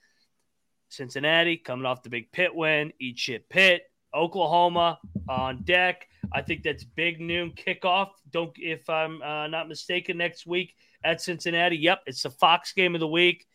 [0.90, 3.85] Cincinnati coming off the big Pitt win, eat shit Pitt.
[4.14, 6.09] Oklahoma on deck.
[6.33, 8.11] I think that's big noon kickoff.
[8.31, 11.77] Don't if I'm uh, not mistaken next week at Cincinnati.
[11.77, 13.47] Yep, it's the Fox game of the week.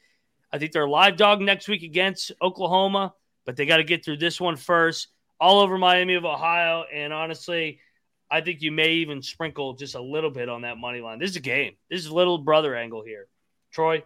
[0.52, 3.14] I think they're live dog next week against Oklahoma,
[3.46, 5.08] but they got to get through this one first.
[5.40, 7.80] All over Miami of Ohio, and honestly,
[8.30, 11.20] I think you may even sprinkle just a little bit on that money line.
[11.20, 11.74] This is a game.
[11.90, 13.28] This is little brother angle here.
[13.72, 14.04] Troy.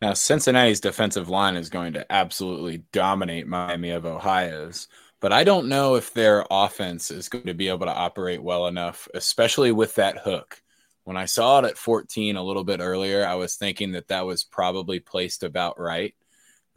[0.00, 4.88] Now, Cincinnati's defensive line is going to absolutely dominate Miami of Ohio's
[5.24, 8.66] but I don't know if their offense is going to be able to operate well
[8.66, 10.60] enough, especially with that hook.
[11.04, 14.26] When I saw it at 14 a little bit earlier, I was thinking that that
[14.26, 16.14] was probably placed about right.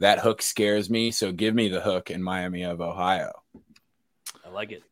[0.00, 3.32] That hook scares me, so give me the hook in Miami of Ohio.
[4.46, 4.82] I like it.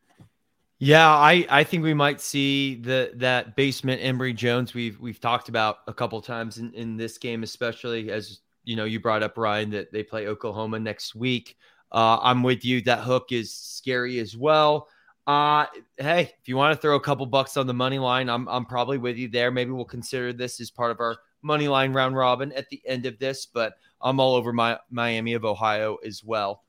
[0.79, 5.49] Yeah, I, I think we might see the that basement Embry Jones we've we've talked
[5.49, 9.39] about a couple times in, in this game, especially as you know you brought up
[9.39, 11.57] Ryan that they play Oklahoma next week.
[11.93, 12.81] Uh, I'm with you.
[12.83, 14.89] That hook is scary as well.
[15.27, 18.49] Uh, hey, if you want to throw a couple bucks on the money line, I'm
[18.49, 19.51] I'm probably with you there.
[19.51, 23.07] Maybe we'll consider this as part of our money line round robin at the end
[23.07, 26.63] of this, but I'm all over my Miami of Ohio as well.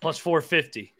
[0.00, 0.94] Plus 450.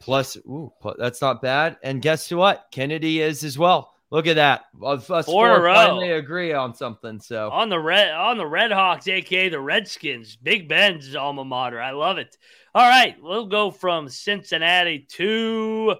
[0.00, 1.76] Plus, ooh, that's not bad.
[1.82, 2.66] And guess what?
[2.70, 3.93] Kennedy is as well.
[4.14, 4.66] Look at that.
[4.80, 7.18] Us four, four finally agree on something.
[7.18, 11.80] So on the red on the Red Hawks, aka the Redskins, Big Ben's alma mater.
[11.80, 12.38] I love it.
[12.76, 15.96] All right, we'll go from Cincinnati to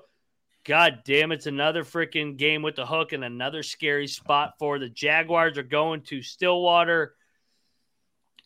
[0.64, 4.88] God damn, it's another freaking game with the hook and another scary spot for the
[4.88, 7.16] Jaguars are going to Stillwater.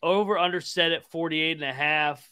[0.03, 2.27] Over under set at 48 and a half.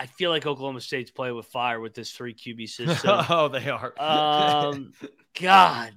[0.00, 3.26] I feel like Oklahoma State's playing with fire with this three QB system.
[3.28, 3.92] oh, they are.
[4.00, 4.94] um,
[5.40, 5.92] God,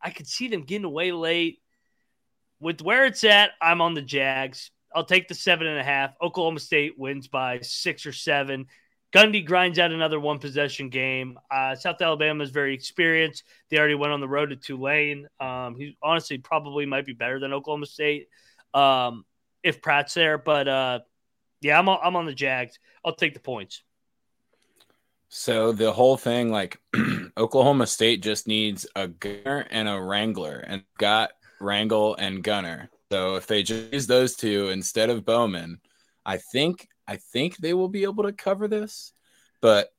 [0.00, 1.58] I could see them getting away late.
[2.60, 4.70] With where it's at, I'm on the Jags.
[4.94, 6.14] I'll take the seven and a half.
[6.22, 8.66] Oklahoma State wins by six or seven.
[9.12, 11.36] Gundy grinds out another one possession game.
[11.50, 13.42] Uh, South Alabama is very experienced.
[13.68, 15.26] They already went on the road to Tulane.
[15.40, 18.28] Um, he honestly probably might be better than Oklahoma State
[18.74, 19.24] um,
[19.64, 20.38] if Pratt's there.
[20.38, 21.00] But uh,
[21.60, 22.78] yeah, I'm, I'm on the Jags.
[23.04, 23.82] I'll take the points.
[25.28, 26.80] So the whole thing, like
[27.36, 32.90] Oklahoma State just needs a gunner and a wrangler, and got wrangle and gunner.
[33.12, 35.80] So if they just use those two instead of Bowman,
[36.26, 39.12] I think I think they will be able to cover this.
[39.60, 39.92] But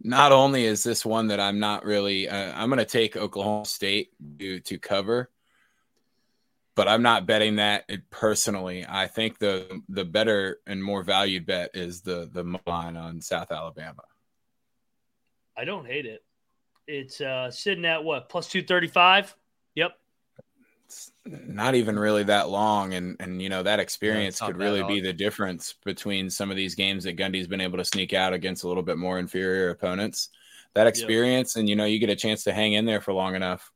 [0.00, 3.66] not only is this one that I'm not really, uh, I'm going to take Oklahoma
[3.66, 5.30] State to to cover,
[6.76, 8.86] but I'm not betting that personally.
[8.88, 13.50] I think the the better and more valued bet is the the line on South
[13.50, 14.04] Alabama.
[15.56, 16.22] I don't hate it.
[16.86, 19.34] It's uh, sitting at what plus two thirty five.
[19.74, 19.92] Yep
[21.24, 25.00] not even really that long and and you know that experience yeah, could really be
[25.00, 28.64] the difference between some of these games that Gundy's been able to sneak out against
[28.64, 30.28] a little bit more inferior opponents
[30.74, 33.34] that experience and you know you get a chance to hang in there for long
[33.34, 33.72] enough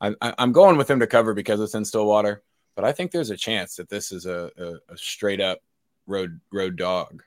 [0.00, 2.42] I, am going with him to cover because it's in Stillwater
[2.74, 5.60] but I think there's a chance that this is a, a, a straight up
[6.06, 7.22] road road dog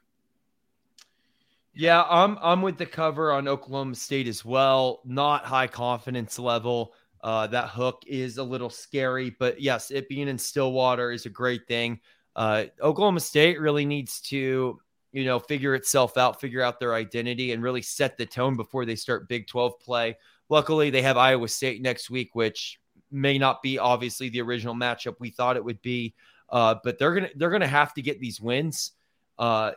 [1.73, 6.93] yeah I'm I'm with the cover on Oklahoma State as well not high confidence level
[7.21, 11.29] uh, that hook is a little scary, but yes, it being in Stillwater is a
[11.29, 11.99] great thing.
[12.35, 14.79] Uh, Oklahoma State really needs to,
[15.11, 18.85] you know, figure itself out, figure out their identity, and really set the tone before
[18.85, 20.17] they start Big 12 play.
[20.49, 22.79] Luckily, they have Iowa State next week, which
[23.11, 26.13] may not be obviously the original matchup we thought it would be,
[26.49, 28.91] uh, but they're gonna they're gonna have to get these wins.
[29.37, 29.71] Uh,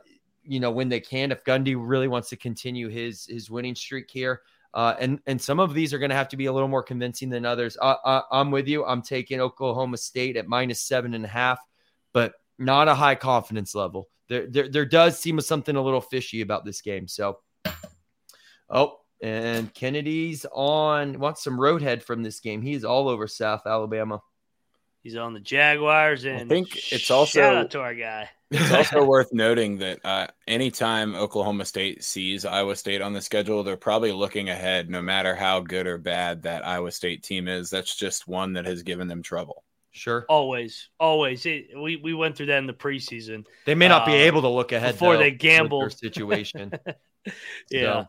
[0.45, 4.11] you know when they can if Gundy really wants to continue his his winning streak
[4.11, 4.43] here.
[4.75, 7.29] Uh, and and some of these are to have to be a little more convincing
[7.29, 7.77] than others.
[7.81, 8.85] I, am with you.
[8.87, 11.59] I'm taking Oklahoma State at minus seven and a half,
[12.15, 14.09] but not a high confidence level.
[14.29, 17.07] There, there, there does seem something a little fishy about this game.
[17.07, 17.41] So,
[18.71, 22.61] oh, and Kennedy's on wants some roadhead from this game.
[22.61, 24.21] He's all over South Alabama.
[25.03, 28.29] He's on the Jaguars, and I think it's also shout out to our guy.
[28.53, 33.65] It's also worth noting that uh, anytime Oklahoma State sees Iowa State on the schedule,
[33.65, 37.69] they're probably looking ahead, no matter how good or bad that Iowa State team is.
[37.71, 39.65] That's just one that has given them trouble.
[39.91, 40.25] Sure.
[40.29, 41.45] Always, always.
[41.47, 43.45] It, we we went through that in the preseason.
[43.67, 46.73] They may not be Uh, able to look ahead before though, they with their situation.
[47.71, 48.07] Yeah.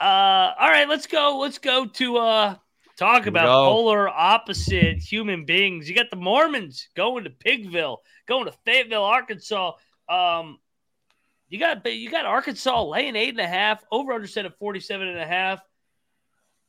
[0.00, 1.38] Uh, all right, let's go.
[1.38, 2.56] Let's go to uh
[2.96, 3.64] talk about go.
[3.64, 5.88] polar opposite human beings.
[5.88, 9.72] You got the Mormons going to Pigville, going to Fayetteville, Arkansas.
[10.08, 10.58] Um,
[11.48, 15.06] you got you got Arkansas laying eight and a half, over under set at 47
[15.06, 15.60] and a half.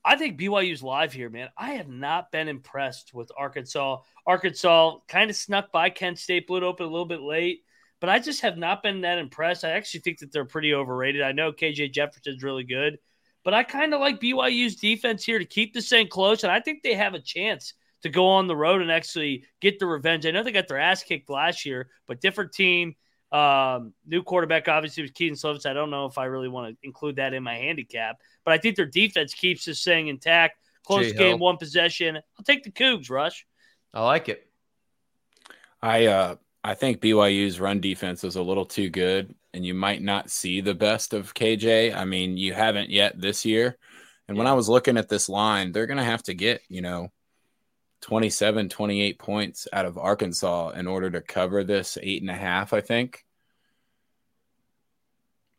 [0.06, 1.50] I think BYU's live here, man.
[1.58, 3.98] I have not been impressed with Arkansas.
[4.26, 7.64] Arkansas kind of snuck by Kent State, blew it open a little bit late,
[8.00, 9.66] but I just have not been that impressed.
[9.66, 11.24] I actually think that they're pretty overrated.
[11.24, 13.00] I know KJ Jefferson's really good,
[13.48, 16.60] but I kind of like BYU's defense here to keep this thing close, and I
[16.60, 20.26] think they have a chance to go on the road and actually get the revenge.
[20.26, 22.98] I know they got their ass kicked last year, but different team.
[23.32, 25.66] Um, new quarterback obviously was Kedon Slovis.
[25.66, 28.58] I don't know if I really want to include that in my handicap, but I
[28.58, 30.60] think their defense keeps this thing intact.
[30.86, 32.18] Close Jay game, one possession.
[32.18, 33.46] I'll take the Cougs, Rush.
[33.94, 34.46] I like it.
[35.82, 40.04] I uh I think BYU's run defense is a little too good, and you might
[40.04, 41.96] not see the best of KJ.
[41.96, 43.76] I mean, you haven't yet this year.
[44.28, 46.82] And when I was looking at this line, they're going to have to get, you
[46.82, 47.10] know,
[48.02, 52.72] 27, 28 points out of Arkansas in order to cover this eight and a half,
[52.72, 53.26] I think.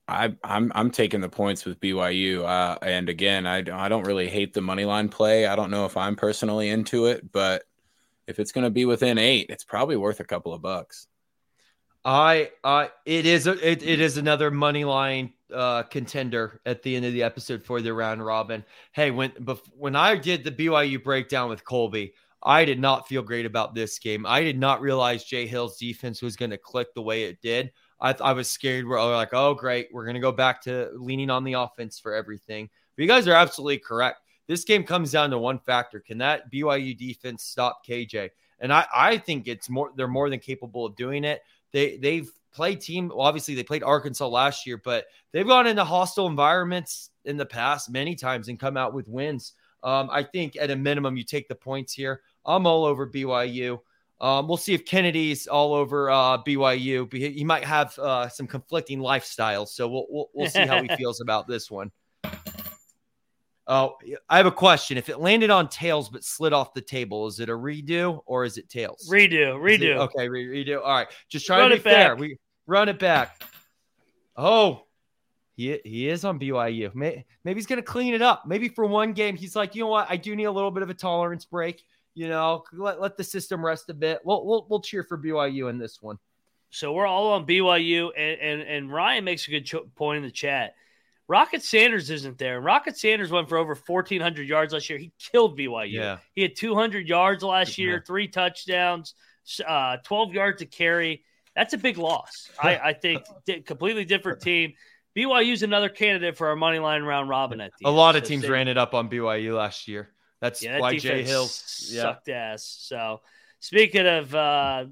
[0.06, 4.28] I, I'm I'm taking the points with BYU, uh, and again, I, I don't really
[4.28, 5.44] hate the money line play.
[5.44, 7.64] I don't know if I'm personally into it, but
[8.28, 11.07] if it's going to be within eight, it's probably worth a couple of bucks.
[12.04, 16.94] I uh it is a, it, it is another money line uh contender at the
[16.94, 18.64] end of the episode for the round robin.
[18.92, 23.22] Hey, when bef- when I did the BYU breakdown with Colby, I did not feel
[23.22, 24.24] great about this game.
[24.26, 27.72] I did not realize Jay Hill's defense was going to click the way it did.
[28.00, 28.86] I, I was scared.
[28.86, 32.14] We're like, oh great, we're going to go back to leaning on the offense for
[32.14, 32.70] everything.
[32.96, 34.20] But you guys are absolutely correct.
[34.46, 38.30] This game comes down to one factor: can that BYU defense stop KJ?
[38.60, 41.42] And I I think it's more they're more than capable of doing it.
[41.72, 43.08] They they've played team.
[43.08, 47.46] Well, obviously, they played Arkansas last year, but they've gone into hostile environments in the
[47.46, 49.52] past many times and come out with wins.
[49.82, 52.22] Um, I think at a minimum, you take the points here.
[52.44, 53.78] I'm all over BYU.
[54.20, 57.12] Um, we'll see if Kennedy's all over uh, BYU.
[57.12, 60.88] He he might have uh, some conflicting lifestyles, so we'll we'll, we'll see how he
[60.96, 61.92] feels about this one.
[63.70, 63.96] Oh,
[64.30, 64.96] I have a question.
[64.96, 68.44] If it landed on tails but slid off the table, is it a redo or
[68.46, 69.08] is it tails?
[69.12, 69.96] Redo, Is it- redo.
[69.98, 70.80] okay, re- redo.
[70.82, 72.16] All right, just trying Run to be fair.
[72.16, 73.42] We run it back.
[74.36, 74.84] Oh,
[75.54, 76.94] he he is on BYU.
[76.94, 78.44] May, maybe he's gonna clean it up.
[78.46, 80.06] Maybe for one game, he's like, you know what?
[80.08, 81.82] I do need a little bit of a tolerance break.
[82.14, 84.20] You know, let, let the system rest a bit.
[84.24, 86.18] We'll, we'll we'll cheer for BYU in this one.
[86.70, 90.22] So we're all on BYU, and and, and Ryan makes a good cho- point in
[90.22, 90.74] the chat.
[91.28, 92.60] Rocket Sanders isn't there.
[92.60, 94.98] Rocket Sanders went for over 1,400 yards last year.
[94.98, 95.92] He killed BYU.
[95.92, 96.18] Yeah.
[96.34, 98.00] He had 200 yards last year, Yeah.
[98.06, 99.14] three touchdowns,
[99.66, 101.24] uh, 12 yards to carry.
[101.54, 102.50] That's a big loss.
[102.62, 103.24] I, I think
[103.66, 104.72] completely different team.
[105.16, 107.96] BYU's another candidate for our money line round robin at the A end.
[107.96, 110.10] lot of So teams ran it up on BYU last year.
[110.40, 111.42] That's yeah, that why Jay Hill.
[111.42, 112.02] Yeah.
[112.02, 112.62] sucked ass.
[112.80, 113.20] So,
[113.58, 114.84] speaking of uh,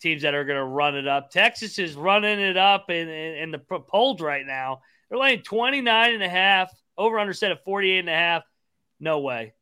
[0.00, 3.34] teams that are going to run it up, Texas is running it up in, in,
[3.36, 4.80] in the polls right now.
[5.14, 8.42] They're laying 29 and a half, over under set of 48 and a half.
[8.98, 9.54] No way.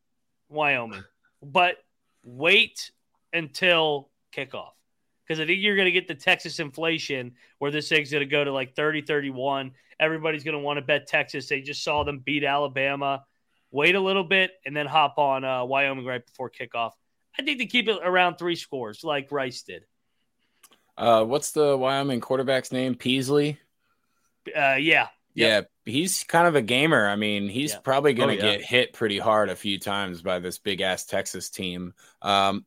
[0.49, 1.05] Wyoming.
[1.43, 1.77] But
[2.25, 2.91] wait
[3.35, 4.71] until kickoff.
[5.29, 8.31] Because I think you're going to get the Texas inflation where this thing's going to
[8.31, 9.73] go to like 30 31.
[10.01, 11.49] Everybody's going to want to bet Texas.
[11.49, 13.23] They just saw them beat Alabama
[13.71, 16.93] wait a little bit, and then hop on uh, Wyoming right before kickoff.
[17.39, 19.85] I think they keep it around three scores, like Rice did.
[20.97, 22.95] Uh, what's the Wyoming quarterback's name?
[22.95, 23.59] Peasley.
[24.55, 27.09] Uh, yeah, Yeah, he's kind of a gamer.
[27.09, 27.79] I mean, he's Yeah.
[27.81, 28.57] probably going to Oh, yeah.
[28.57, 31.95] get hit pretty hard a few times by this big ass Texas team.
[32.21, 32.67] Um,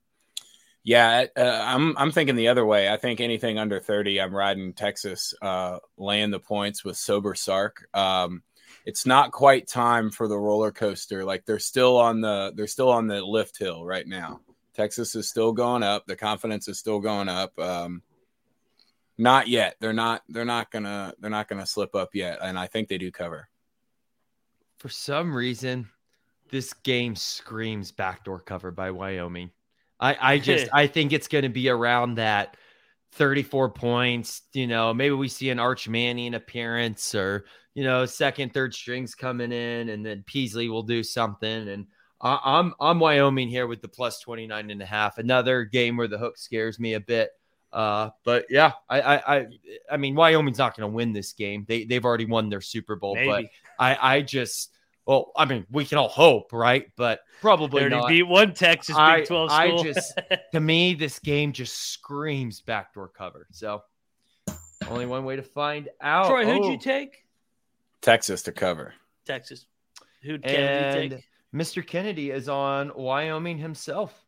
[0.84, 2.89] yeah, uh, I'm I'm thinking the other way.
[2.89, 7.88] I think anything under 30, I'm riding Texas, uh, laying the points with sober Sark.
[7.93, 8.43] Um,
[8.86, 11.25] it's not quite time for the roller coaster.
[11.25, 14.42] Like they're still on the they're still on the lift hill right now.
[14.75, 16.06] Texas is still going up.
[16.06, 17.58] The confidence is still going up.
[17.58, 18.04] Um,
[19.18, 19.76] not yet.
[19.80, 20.24] They're not.
[20.28, 21.13] They're not gonna.
[21.20, 22.40] They're not gonna slip up yet.
[22.42, 23.50] And I think they do cover.
[24.78, 25.90] For some reason,
[26.50, 29.52] this game screams backdoor cover by Wyoming.
[30.00, 32.58] I, I just I think it's going to be around that
[33.13, 34.44] 34 points.
[34.54, 39.16] You know, maybe we see an Arch Manning appearance or, you know, second, third strings
[39.16, 41.70] coming in, and then Peasley will do something.
[41.70, 41.88] And
[42.22, 45.18] I, I'm I'm Wyoming here with the plus 29 and a half.
[45.18, 47.32] Another game where the hook scares me a bit.
[47.74, 49.48] Uh, but yeah, I, I, I,
[49.92, 51.66] I mean, Wyoming's not going to win this game.
[51.68, 53.28] They, they've already won their Super Bowl, Maybe.
[53.28, 53.46] but
[53.84, 54.72] I, I just,
[55.06, 56.90] well, I mean, we can all hope, right?
[56.96, 58.08] But probably They already not.
[58.10, 60.20] beat one Texas I- Big 12 I just-
[60.54, 63.48] to me, this game just screams backdoor cover.
[63.52, 63.84] So,
[64.90, 66.28] only one way to find out.
[66.28, 67.26] Troy, who'd Oh, you take?
[68.02, 68.94] Texas to cover.
[69.26, 69.66] Texas.
[70.22, 71.24] Who'd Kennedy And take?
[71.54, 71.86] Mr.
[71.86, 74.25] Kennedy is on Wyoming himself.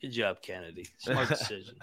[0.00, 0.86] Good job, Kennedy.
[0.98, 1.74] Smart decision.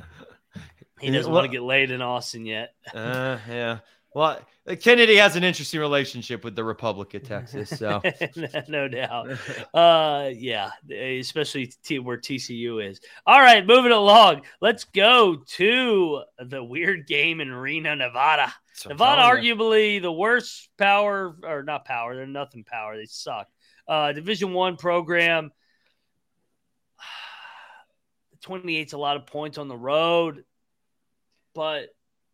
[0.99, 2.73] He doesn't well- want to get laid in Austin yet.
[2.93, 3.79] Uh, yeah.
[4.15, 4.39] Well,
[4.81, 7.69] Kennedy has an interesting relationship with the Republic of Texas.
[7.69, 8.01] So,
[8.67, 9.29] no doubt.
[9.73, 12.99] Uh, yeah, especially t- where TCU is.
[13.27, 14.41] All right, moving along.
[14.59, 18.51] Let's go to the weird game in Reno, Nevada.
[18.73, 22.15] So Nevada, arguably the worst power, or not power.
[22.15, 22.97] They're nothing power.
[22.97, 23.47] They suck.
[23.87, 25.51] Uh, Division one program.
[28.47, 30.43] 28's a lot of points on the road,
[31.53, 31.89] but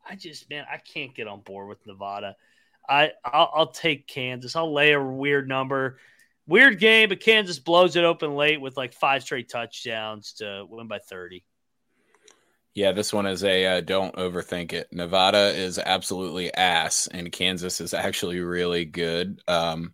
[0.08, 2.36] I just man, I can't get on board with Nevada.
[2.88, 4.56] I I'll, I'll take Kansas.
[4.56, 5.98] I'll lay a weird number.
[6.46, 10.90] Weird game, but Kansas blows it open late with like five straight touchdowns to win
[10.90, 11.42] by 30.
[12.74, 14.92] Yeah, this one is a uh, don't overthink it.
[14.92, 19.42] Nevada is absolutely ass, and Kansas is actually really good.
[19.48, 19.94] Um,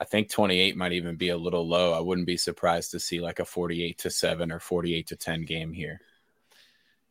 [0.00, 1.92] I think 28 might even be a little low.
[1.92, 5.44] I wouldn't be surprised to see like a 48 to 7 or 48 to 10
[5.44, 6.00] game here.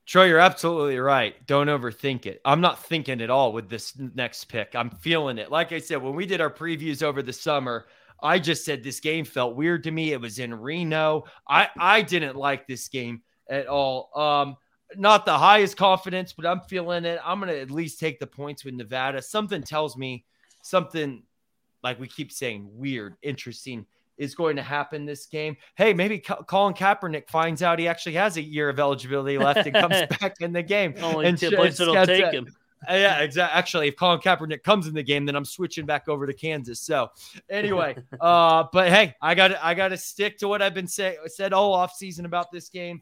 [0.07, 1.35] Troy, you're absolutely right.
[1.45, 2.41] Don't overthink it.
[2.43, 4.73] I'm not thinking at all with this next pick.
[4.73, 5.51] I'm feeling it.
[5.51, 7.85] Like I said, when we did our previews over the summer,
[8.19, 10.11] I just said this game felt weird to me.
[10.11, 11.25] It was in Reno.
[11.47, 14.09] I I didn't like this game at all.
[14.15, 14.57] Um,
[14.95, 17.19] not the highest confidence, but I'm feeling it.
[17.23, 19.21] I'm gonna at least take the points with Nevada.
[19.21, 20.25] Something tells me
[20.63, 21.21] something
[21.83, 23.85] like we keep saying weird, interesting
[24.17, 25.55] is going to happen this game.
[25.75, 29.65] Hey, maybe Co- Colin Kaepernick finds out he actually has a year of eligibility left
[29.65, 30.93] and comes back in the game.
[31.01, 32.47] Only And two places that'll take a- him.
[32.89, 33.57] Uh, yeah, exactly.
[33.57, 36.79] Actually, if Colin Kaepernick comes in the game, then I'm switching back over to Kansas.
[36.79, 37.11] So,
[37.49, 41.17] anyway, uh, but hey, I got I got to stick to what I've been say,
[41.27, 43.01] said all off season about this game.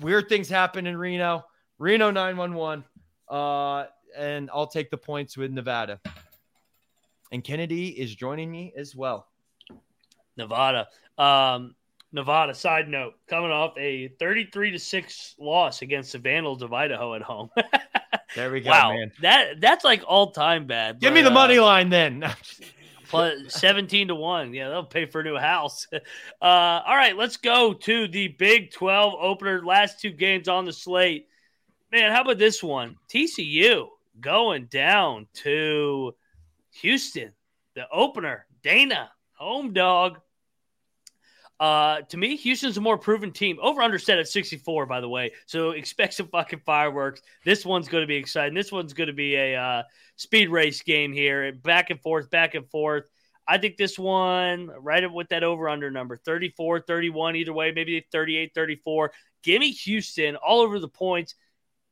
[0.00, 1.44] Weird things happen in Reno,
[1.78, 2.84] Reno 911,
[3.28, 5.98] uh, and I'll take the points with Nevada.
[7.32, 9.26] And Kennedy is joining me as well.
[10.36, 10.88] Nevada.
[11.16, 11.74] Um,
[12.12, 12.54] Nevada.
[12.54, 17.22] Side note: coming off a thirty-three to six loss against the Vandals of Idaho at
[17.22, 17.50] home.
[18.34, 19.10] There we go, wow, man.
[19.22, 21.00] that that's like all-time bad.
[21.00, 22.30] Give but, me the uh, money line then.
[23.08, 27.36] plus 17 to 1 yeah they'll pay for a new house uh, all right let's
[27.36, 31.26] go to the big 12 opener last two games on the slate
[31.90, 33.88] man how about this one tcu
[34.20, 36.14] going down to
[36.72, 37.32] houston
[37.74, 40.18] the opener dana home dog
[41.60, 43.58] uh, to me, Houston's a more proven team.
[43.60, 45.32] Over under set at 64, by the way.
[45.46, 47.20] So expect some fucking fireworks.
[47.44, 48.54] This one's going to be exciting.
[48.54, 49.82] This one's going to be a uh,
[50.16, 53.08] speed race game here, back and forth, back and forth.
[53.46, 58.06] I think this one, right with that over under number 34, 31, either way, maybe
[58.12, 59.12] 38, 34.
[59.42, 61.34] Give me Houston all over the points.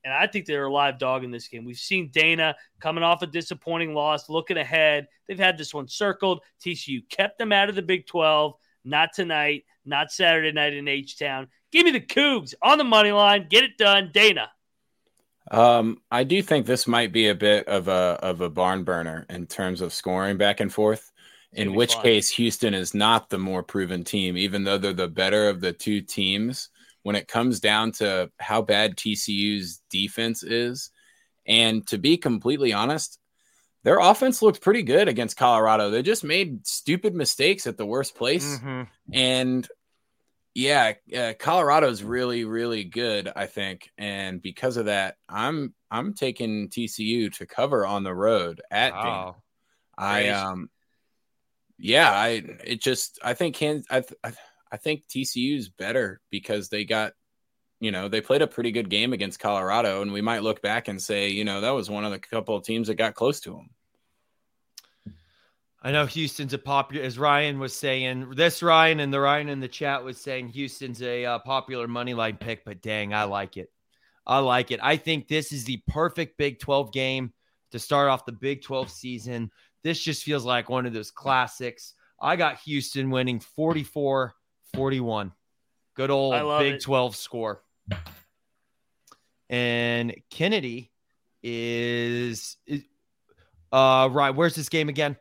[0.06, 1.64] And I think they're a live dog in this game.
[1.64, 5.08] We've seen Dana coming off a disappointing loss, looking ahead.
[5.26, 6.42] They've had this one circled.
[6.64, 8.54] TCU kept them out of the Big 12.
[8.84, 11.48] Not tonight, not Saturday night in H Town.
[11.72, 13.48] Give me the Cougs on the money line.
[13.50, 14.48] Get it done, Dana.
[15.50, 19.26] Um, I do think this might be a bit of a of a barn burner
[19.28, 21.10] in terms of scoring back and forth.
[21.52, 22.02] In which fun.
[22.04, 25.72] case, Houston is not the more proven team, even though they're the better of the
[25.72, 26.68] two teams.
[27.06, 30.90] When it comes down to how bad TCU's defense is,
[31.46, 33.20] and to be completely honest,
[33.84, 35.90] their offense looked pretty good against Colorado.
[35.90, 38.58] They just made stupid mistakes at the worst place.
[38.58, 38.88] Mhm.
[39.12, 39.68] And
[40.52, 46.70] yeah, uh, Colorado's really, really good, I think, and because of that, I'm I'm taking
[46.70, 48.94] TCU to cover on the road at.
[48.94, 49.36] Wow.
[49.96, 50.70] I um,
[51.78, 54.32] yeah, I it just I think can I I,
[54.70, 57.12] I think TCU's better because they got
[57.80, 60.88] you know they played a pretty good game against Colorado, and we might look back
[60.88, 63.40] and say you know that was one of the couple of teams that got close
[63.40, 63.70] to them.
[65.82, 68.32] I know Houston's a popular, as Ryan was saying.
[68.34, 72.12] This Ryan and the Ryan in the chat was saying Houston's a uh, popular money
[72.12, 73.70] line pick, but dang, I like it.
[74.26, 74.80] I like it.
[74.82, 77.32] I think this is the perfect Big 12 game
[77.70, 79.50] to start off the Big 12 season.
[79.84, 81.94] This just feels like one of those classics.
[82.20, 84.34] I got Houston winning 44
[84.76, 85.32] 41.
[85.94, 86.82] Good old Big it.
[86.82, 87.62] 12 score.
[89.48, 90.90] And Kennedy
[91.42, 92.82] is, is
[93.72, 94.30] uh right.
[94.30, 95.16] Where's this game again?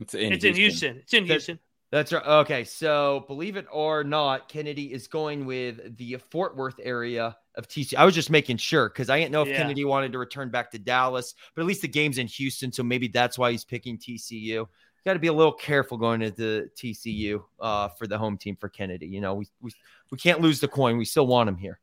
[0.00, 0.94] It's in it's in Houston.
[0.94, 1.02] Houston.
[1.02, 1.58] It's in That- Houston.
[1.92, 2.24] That's right.
[2.24, 7.66] Okay, so believe it or not, Kennedy is going with the Fort Worth area of
[7.66, 7.96] TCU.
[7.96, 9.56] I was just making sure because I didn't know if Yeah.
[9.56, 12.84] Kennedy wanted to return back to Dallas, but at least the game's in Houston, so
[12.84, 14.68] maybe that's why he's picking TCU.
[15.04, 18.56] Got to be a little careful going into the TCU uh, for the home team
[18.56, 19.06] for Kennedy.
[19.06, 19.70] You know, we, we
[20.10, 20.98] we can't lose the coin.
[20.98, 21.80] We still want him here.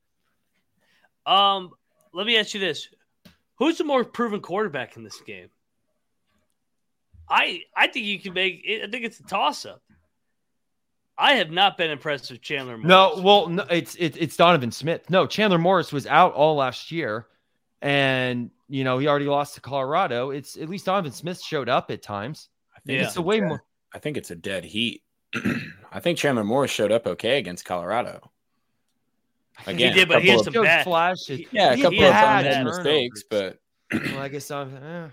[1.26, 1.72] Um,
[2.14, 2.90] let me ask you this:
[3.56, 5.50] Who's the more proven quarterback in this game?
[7.30, 8.64] I I think you can make.
[8.68, 9.82] I think it's a toss up.
[11.18, 12.78] I have not been impressed with Chandler.
[12.78, 12.88] Morris.
[12.88, 15.10] No, well, no, it's it, it's Donovan Smith.
[15.10, 17.26] No, Chandler Morris was out all last year,
[17.82, 20.30] and you know he already lost to Colorado.
[20.30, 22.50] It's at least Donovan Smith showed up at times.
[22.88, 23.08] I think Yeah.
[23.08, 23.64] It's a way more.
[23.94, 25.04] I think it's a dead heat.
[25.92, 28.32] I think Chandler Morris showed up okay against Colorado.
[29.66, 30.84] Again, he did, but he had some bad.
[30.84, 31.42] flashes.
[31.52, 32.78] Yeah, a He couple had of bad bad turnovers.
[32.78, 33.60] mistakes, but
[33.92, 34.76] Well, I guess I'm.
[34.78, 35.10] eh.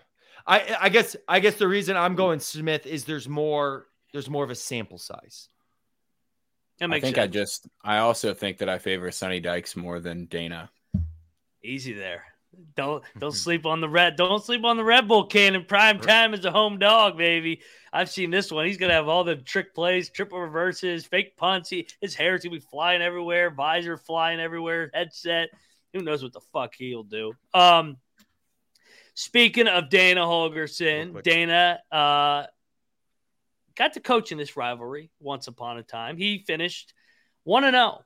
[0.46, 4.44] I I guess I guess the reason I'm going Smith is there's more there's more
[4.44, 5.48] of a sample size.
[6.78, 10.00] That I makes think I just I also think that I favor Sonny Dykes more
[10.00, 10.70] than Dana.
[11.62, 12.24] Easy there.
[12.76, 14.16] Don't don't sleep on the red.
[14.16, 17.60] Don't sleep on the Red Bull can in prime time as a home dog, baby.
[17.92, 18.66] I've seen this one.
[18.66, 21.70] He's gonna have all the trick plays, triple reverses, fake punts.
[21.70, 25.50] He, his hair's gonna be flying everywhere, visor flying everywhere, headset.
[25.92, 27.34] Who knows what the fuck he'll do?
[27.52, 27.98] Um,
[29.14, 31.22] speaking of Dana Holgorsen.
[31.22, 32.46] Dana uh,
[33.76, 36.16] got to coach in this rivalry once upon a time.
[36.16, 36.94] He finished
[37.44, 38.04] one and zero.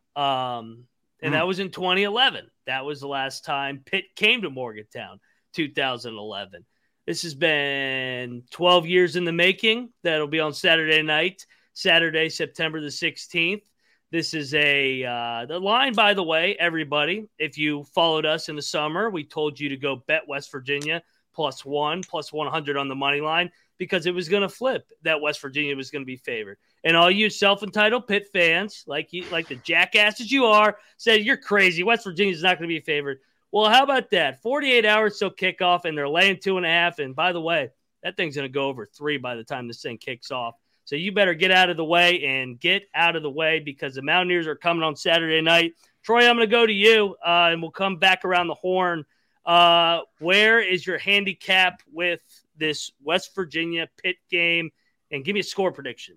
[1.21, 1.39] And Hmm.
[1.39, 2.51] that was in 2011.
[2.67, 5.21] That was the last time Pitt came to Morgantown,
[5.55, 6.65] 2011.
[7.07, 9.93] This has been 12 years in the making.
[10.03, 13.63] That'll be on Saturday night, Saturday, September the 16th.
[14.11, 17.27] This is a uh, the line, by the way, everybody.
[17.39, 21.03] If you followed us in the summer, we told you to go bet West Virginia
[21.35, 25.21] plus one, plus 100 on the money line because it was going to flip that
[25.21, 26.59] West Virginia was going to be favored.
[26.85, 31.37] And all you self-entitled Pitt fans, like you, like the jackasses you are, said you're
[31.37, 31.83] crazy.
[31.83, 33.21] West Virginia's not going to be favored.
[33.51, 34.43] Well, how about that?
[34.43, 36.99] 48 hours till kickoff, and they're laying two and a half.
[36.99, 37.71] And by the way,
[38.03, 40.55] that thing's going to go over three by the time this thing kicks off.
[40.85, 43.95] So you better get out of the way and get out of the way because
[43.95, 45.75] the Mountaineers are coming on Saturday night.
[46.03, 49.05] Troy, I'm going to go to you, uh, and we'll come back around the horn.
[49.45, 52.23] Uh, where is your handicap with
[52.59, 54.71] this West Virginia Pitt game?
[55.11, 56.17] And give me a score prediction.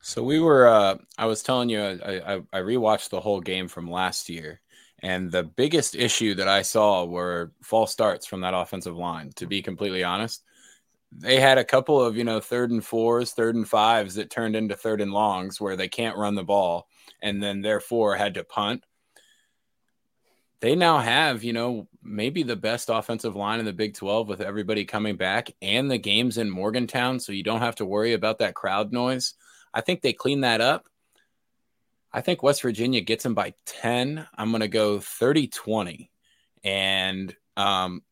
[0.00, 0.66] So we were.
[0.68, 4.60] Uh, I was telling you, I, I I rewatched the whole game from last year,
[4.98, 9.32] and the biggest issue that I saw were false starts from that offensive line.
[9.36, 10.44] To be completely honest,
[11.10, 14.56] they had a couple of you know third and fours, third and fives that turned
[14.56, 16.86] into third and longs where they can't run the ball,
[17.22, 18.84] and then therefore had to punt.
[20.60, 24.40] They now have, you know, maybe the best offensive line in the Big 12 with
[24.40, 27.20] everybody coming back and the games in Morgantown.
[27.20, 29.34] So you don't have to worry about that crowd noise.
[29.72, 30.86] I think they clean that up.
[32.12, 34.26] I think West Virginia gets them by 10.
[34.36, 36.10] I'm going to go 30 20.
[36.62, 38.02] And um,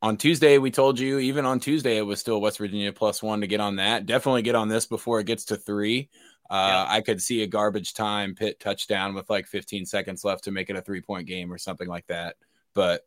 [0.00, 3.40] on Tuesday, we told you, even on Tuesday, it was still West Virginia plus one
[3.40, 4.06] to get on that.
[4.06, 6.08] Definitely get on this before it gets to three.
[6.52, 10.50] Uh, I could see a garbage time Pitt touchdown with like 15 seconds left to
[10.50, 12.36] make it a three point game or something like that.
[12.74, 13.06] But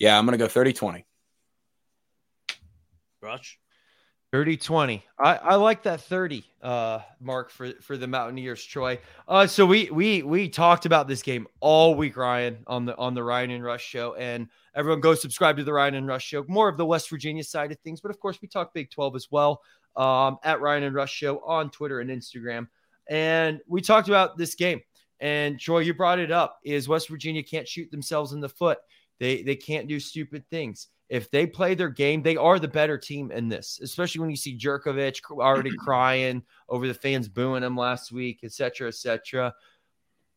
[0.00, 1.06] yeah, I'm going to go 30 20.
[3.22, 3.60] Rush.
[4.32, 5.04] 30 20.
[5.20, 8.98] I, I like that 30 uh mark for for the Mountaineers, Troy.
[9.28, 13.14] Uh so we we we talked about this game all week, Ryan, on the on
[13.14, 14.14] the Ryan and Rush show.
[14.14, 16.44] And everyone go subscribe to the Ryan and Rush show.
[16.48, 19.14] More of the West Virginia side of things, but of course we talk Big 12
[19.16, 19.62] as well.
[19.96, 22.68] Um at Ryan and Rush show on Twitter and Instagram.
[23.08, 24.80] And we talked about this game.
[25.20, 28.78] And Troy, you brought it up is West Virginia can't shoot themselves in the foot.
[29.18, 32.96] They they can't do stupid things if they play their game, they are the better
[32.96, 37.76] team in this, especially when you see Jurkovec already crying over the fans booing him
[37.76, 39.52] last week, et cetera, et cetera.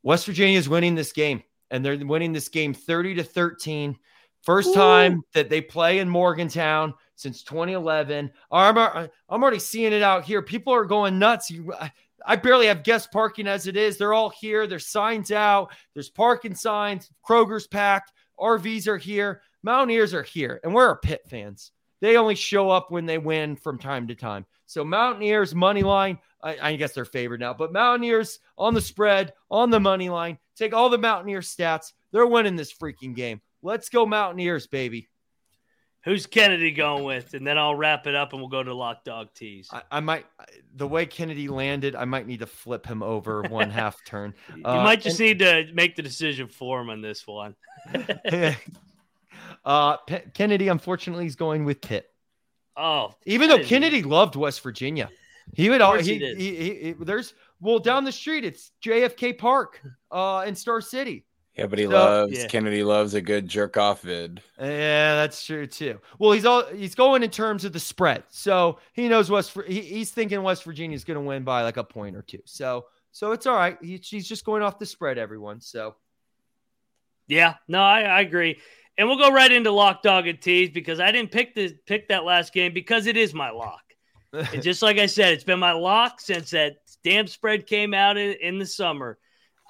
[0.02, 3.96] West Virginia is winning this game, and they're winning this game 30 to 13.
[4.44, 4.74] First Ooh.
[4.76, 8.30] time that they play in Morgantown since 2011.
[8.52, 10.42] I'm, uh, I'm already seeing it out here.
[10.42, 11.50] People are going nuts.
[11.50, 11.92] You, I,
[12.26, 13.98] I barely have guest parking as it is.
[13.98, 14.68] They're all here.
[14.68, 15.74] There's signs out.
[15.94, 17.10] There's parking signs.
[17.28, 18.12] Kroger's packed.
[18.40, 19.42] RVs are here.
[19.64, 21.72] Mountaineers are here, and we're Pitt fans.
[22.02, 24.46] They only show up when they win from time to time.
[24.66, 29.32] So Mountaineers money line, I, I guess they're favored now, but Mountaineers on the spread,
[29.50, 30.38] on the money line.
[30.58, 31.94] Take all the Mountaineer stats.
[32.12, 33.40] They're winning this freaking game.
[33.64, 35.10] Let's go Mountaineers, baby.
[36.06, 37.34] Who's Kennedy going with?
[37.34, 39.70] And then I'll wrap it up and we'll go to Lock Dog Tees.
[39.72, 40.26] I, I might,
[40.76, 44.34] the way Kennedy landed, I might need to flip him over one half turn.
[44.54, 47.56] You Uh, might just and- need to make the decision for him on this one.
[49.66, 52.10] uh, P- Kennedy, unfortunately, is going with Pitt.
[52.76, 55.10] Oh, even though Kennedy loved West Virginia,
[55.54, 55.80] he would.
[55.82, 58.44] All, he, he, he, he, he, there's well down the street.
[58.44, 59.80] It's JFK Park,
[60.12, 61.24] uh, in Star City.
[61.56, 62.48] Yeah, but he So- loves Yeah.
[62.48, 64.42] Kennedy loves a good jerk off vid.
[64.60, 66.00] Uh, yeah, that's true too.
[66.18, 69.56] Well, he's all he's going in terms of the spread, so he knows West.
[69.68, 72.42] He, he's thinking West Virginia's going to win by like a point or two.
[72.46, 73.78] So, so it's all right.
[73.82, 75.62] He, he's just going off the spread, everyone.
[75.62, 75.96] So,
[77.28, 78.60] Yeah, no, I, I agree.
[78.98, 82.08] And we'll go right into lock dog and tease because I didn't pick the pick
[82.10, 83.82] that last game because it is my lock.
[84.34, 88.18] And just like I said, it's been my lock since that damn spread came out
[88.18, 89.18] in, in the summer.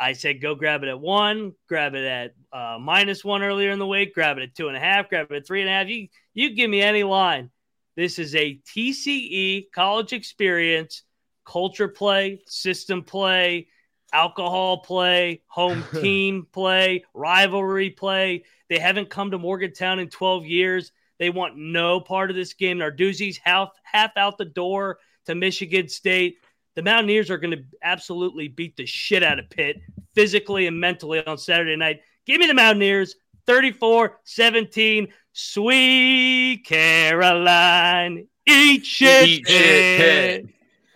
[0.03, 3.79] I said go grab it at one, grab it at uh, minus one earlier in
[3.79, 5.71] the week, grab it at two and a half, grab it at three and a
[5.71, 5.87] half.
[5.87, 7.51] You you give me any line.
[7.95, 11.03] This is a TCE college experience,
[11.45, 13.67] culture play, system play,
[14.11, 18.43] alcohol play, home team play, rivalry play.
[18.67, 20.91] They haven't come to Morgantown in 12 years.
[21.17, 22.79] They want no part of this game.
[22.79, 24.97] Narduzzi's half half out the door
[25.27, 26.39] to Michigan State.
[26.75, 29.81] The Mountaineers are going to absolutely beat the shit out of Pitt
[30.15, 32.01] physically and mentally on Saturday night.
[32.25, 33.15] Give me the Mountaineers
[33.45, 35.07] 34 17.
[35.33, 38.27] Sweet Caroline.
[38.47, 39.27] Eat shit.
[39.27, 40.45] Eat shit,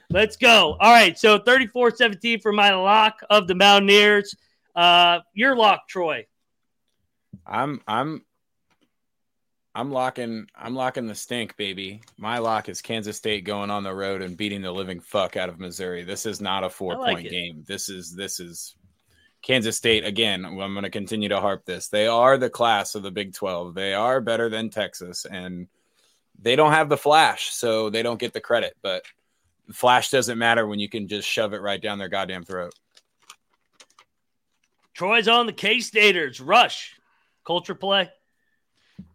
[0.10, 0.78] Let's go.
[0.80, 1.18] All right.
[1.18, 4.36] So 34 17 for my lock of the Mountaineers.
[4.76, 6.26] Uh, your lock, Troy.
[7.46, 8.24] I'm I'm
[9.78, 12.02] I'm locking I'm locking the stink, baby.
[12.18, 15.50] My lock is Kansas State going on the road and beating the living fuck out
[15.50, 16.04] of Missouri.
[16.04, 17.30] This is not a four like point it.
[17.30, 17.64] game.
[17.68, 18.76] This is this is
[19.44, 20.46] Kansas State again.
[20.46, 21.90] I'm going to continue to harp this.
[21.90, 23.76] They are the class of the Big 12.
[23.76, 25.68] They are better than Texas and
[26.42, 29.04] they don't have the flash, so they don't get the credit, but
[29.72, 32.74] flash doesn't matter when you can just shove it right down their goddamn throat.
[34.96, 36.42] Troy's on the K Staters.
[36.42, 36.96] Rush.
[37.46, 38.10] Culture play.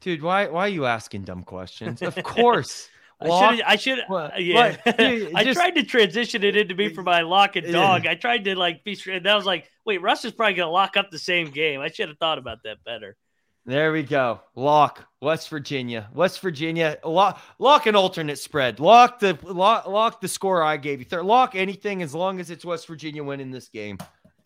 [0.02, 2.02] Dude, why why are you asking dumb questions?
[2.02, 2.88] Of course,
[3.20, 3.62] I Lock- should.
[3.64, 3.98] I should.
[4.08, 4.34] What?
[4.34, 4.76] Uh, yeah.
[4.84, 5.00] What?
[5.00, 7.72] You I just- tried to transition it into me for my lock and Yeah.
[7.72, 8.06] dog.
[8.06, 9.18] I tried to like be straight.
[9.18, 11.80] And I was like, wait, Russ is probably going to lock up the same game.
[11.80, 13.16] I should have thought about that better.
[13.64, 14.40] There we go.
[14.56, 16.08] Lock West Virginia.
[16.12, 16.98] West Virginia.
[17.04, 18.80] Lock, lock an alternate spread.
[18.80, 21.22] Lock the lock, lock the score I gave you.
[21.22, 23.98] Lock anything as long as it's West Virginia winning this game.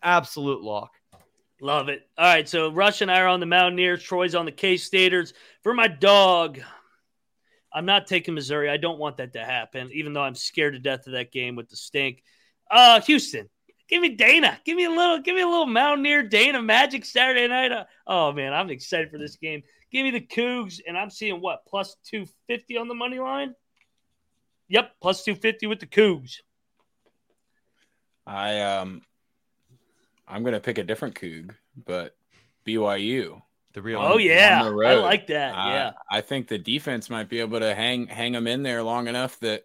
[0.03, 0.91] Absolute lock.
[1.59, 2.07] Love it.
[2.17, 4.03] All right, so Rush and I are on the Mountaineers.
[4.03, 5.33] Troy's on the K Staters.
[5.63, 6.59] For my dog,
[7.73, 8.69] I'm not taking Missouri.
[8.69, 11.55] I don't want that to happen, even though I'm scared to death of that game
[11.55, 12.21] with the stink.
[12.69, 13.49] Uh, Houston,
[13.89, 14.59] give me Dana.
[14.65, 15.19] Give me a little.
[15.19, 17.71] Give me a little Mountaineer Dana Magic Saturday night.
[17.71, 19.63] Uh, oh man, I'm excited for this game.
[19.91, 23.55] Give me the Cougs, and I'm seeing what plus two fifty on the money line.
[24.67, 26.41] Yep, plus two fifty with the Cougs.
[28.27, 29.01] I um
[30.27, 31.51] I'm gonna pick a different Coug,
[31.85, 32.15] but
[32.65, 33.41] BYU.
[33.73, 33.99] The real.
[33.99, 35.55] Oh on yeah, the I like that.
[35.55, 35.91] I- yeah.
[36.09, 39.39] I think the defense might be able to hang hang them in there long enough
[39.41, 39.63] that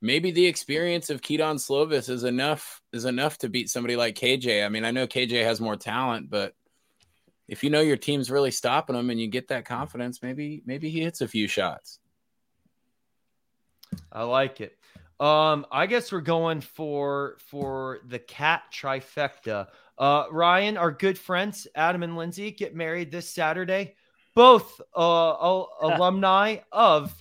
[0.00, 4.64] maybe the experience of Kedon Slovis is enough is enough to beat somebody like KJ.
[4.64, 6.54] I mean, I know KJ has more talent, but
[7.48, 10.90] if you know your team's really stopping him and you get that confidence, maybe maybe
[10.90, 12.00] he hits a few shots.
[14.10, 14.76] I like it.
[15.18, 19.68] Um, I guess we're going for for the cat trifecta.
[19.98, 23.94] Uh, Ryan, our good friends Adam and Lindsay get married this Saturday.
[24.34, 27.14] Both uh, al- alumni of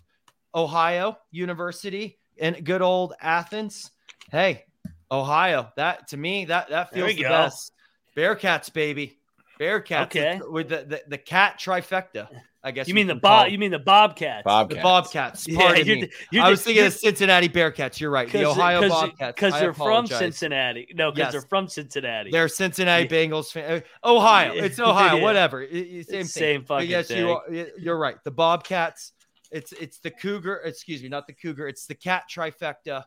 [0.53, 3.91] Ohio University and good old Athens.
[4.31, 4.65] Hey,
[5.11, 5.71] Ohio.
[5.77, 7.29] That to me that that feels we the go.
[7.29, 7.71] best.
[8.15, 9.19] Bearcats, baby.
[9.59, 10.03] Bearcats.
[10.05, 10.39] Okay.
[10.47, 12.27] With the, the the cat trifecta.
[12.63, 13.49] I guess You mean the can bob?
[13.49, 14.43] You mean the Bobcats?
[14.43, 14.75] Bobcats.
[14.75, 15.47] the Bobcats.
[15.47, 16.09] Yeah, you're, me.
[16.31, 17.99] you're, I was thinking you're- of Cincinnati Bearcats.
[17.99, 18.27] You're right.
[18.27, 19.35] The Cause, Ohio cause, Bobcats.
[19.35, 20.07] Because they're from.
[20.07, 20.87] Cincinnati.
[20.95, 21.31] No, because Yes.
[21.33, 22.31] they're from Cincinnati.
[22.31, 23.09] They're Cincinnati Yeah.
[23.11, 23.83] Bengals fan.
[24.03, 24.53] uh, Ohio.
[24.53, 25.15] It's Ohio.
[25.17, 25.21] Yeah.
[25.21, 25.61] Whatever.
[25.61, 26.27] It- it- It's same the thing.
[26.27, 27.17] same But fucking yes, thing.
[27.19, 27.43] you are,
[27.77, 28.15] you're right.
[28.23, 29.13] The Bobcats.
[29.51, 30.61] It's it's the Cougar.
[30.65, 31.67] Excuse me, not the Cougar.
[31.67, 33.03] It's the Cat trifecta.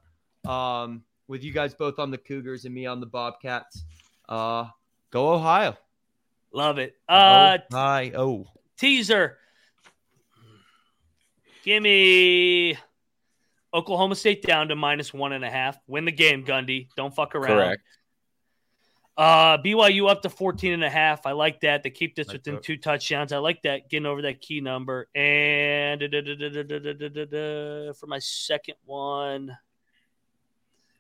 [0.49, 3.83] Um, with you guys both on the Cougars and me on the Bobcats.
[4.29, 4.67] Uh,
[5.11, 5.77] go Ohio.
[6.53, 6.95] Love it.
[7.09, 8.47] Uh, Oh,
[8.79, 9.39] teaser.
[11.65, 12.79] Give me
[13.75, 15.79] Oklahoma State down to minus one and a half.
[15.87, 16.89] Win the game, Gundy.
[16.97, 17.57] Don't fuck around.
[17.57, 17.83] Correct.
[19.19, 21.27] Uh, BYU up to 14 and a half.
[21.27, 21.83] I like that.
[21.83, 22.63] They keep this Like within that.
[22.63, 23.33] two touchdowns.
[23.33, 25.09] I like that getting over that key number.
[25.15, 29.57] And for my second one,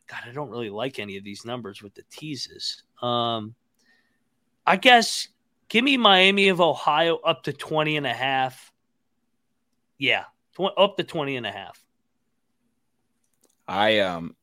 [0.09, 2.83] God, I don't really like any of these numbers with the teases.
[3.01, 3.55] Um,
[4.67, 5.29] I guess
[5.69, 8.73] give me Miami of Ohio up to 20 and a half.
[9.99, 10.25] Yeah,
[10.57, 11.83] tw- up to 20 and a half.
[13.67, 14.35] I um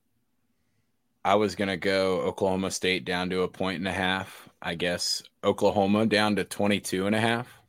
[1.23, 4.47] I was gonna go Oklahoma State down to a point and a half.
[4.61, 7.61] I guess Oklahoma down to 22 and a half.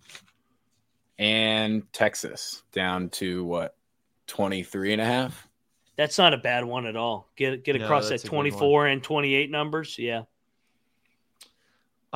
[1.18, 3.74] And Texas down to what?
[4.26, 5.48] 23 and a half.
[5.96, 7.30] That's not a bad one at all.
[7.36, 8.50] Get get across that's that a good one.
[8.50, 9.98] 24 and 28 numbers.
[9.98, 10.22] Yeah.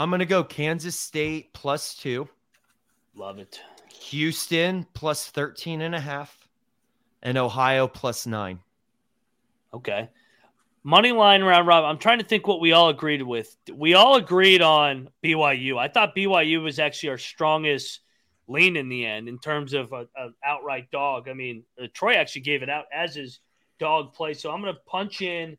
[0.01, 2.27] I'm gonna go Kansas State plus two,
[3.15, 3.61] Love it.
[4.05, 6.49] Houston plus 13 and a half,
[7.23, 8.61] and Ohio plus nine.
[9.75, 10.09] Okay.
[10.83, 11.91] Money line round robin.
[11.91, 13.55] I'm trying to think what we all agreed with.
[13.71, 15.77] We all agreed on BYU.
[15.77, 18.01] I thought BYU was actually our strongest
[18.49, 20.09] lean in the end in terms of an
[20.43, 21.29] outright dog.
[21.29, 23.41] I mean, uh, Troy actually gave it out as his
[23.79, 24.33] dog play.
[24.33, 25.59] So I'm going to punch in.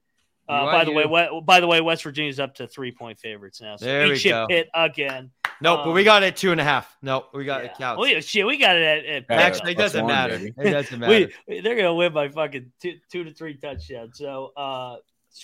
[0.51, 3.61] Uh, by the way, we- by the way, West Virginia's up to three point favorites
[3.61, 3.75] now.
[3.77, 4.47] So There eat we shit go.
[4.47, 5.31] Pitt again.
[5.63, 6.97] Nope, but we Um, got it at two and a half.
[7.03, 7.69] No, we got Yeah.
[7.71, 7.99] it counts.
[7.99, 10.37] Well, yeah, shit, we got it at, at Yeah, Actually, it doesn't one, matter.
[10.39, 10.53] baby.
[10.57, 11.29] It doesn't matter.
[11.47, 14.17] we, they're gonna win by fucking two, two to three touchdowns.
[14.17, 14.97] So uh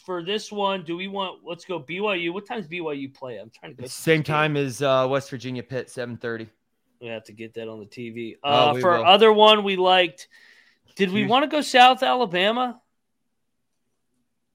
[0.03, 1.41] for this one, do we want?
[1.45, 2.33] Let's go BYU.
[2.33, 3.37] What time's BYU play?
[3.37, 3.85] I'm trying to go.
[3.85, 6.49] It's Same time as uh, West Virginia Pitt, 7:30.
[6.99, 8.35] We have to get that on the TV.
[8.43, 9.05] Oh, Uh, we for will.
[9.05, 10.27] other one, we liked.
[10.95, 12.81] Did we want to go South Alabama?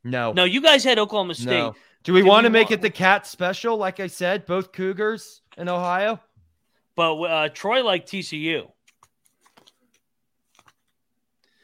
[0.04, 1.46] No, No, you guys had Oklahoma State.
[1.58, 1.74] no.
[2.02, 3.76] Do we want to make want- it the cat special?
[3.76, 6.20] Like I said, both Cougars in Ohio.
[6.96, 8.68] But uh, Troy liked TCU.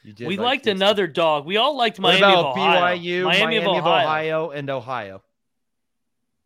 [0.04, 0.74] You did We like liked these.
[0.74, 1.44] another dog.
[1.44, 2.96] We all liked What Miami about of Ohio.
[2.98, 4.50] BYU, Miami, of, Ohio.
[4.50, 5.22] and Ohio?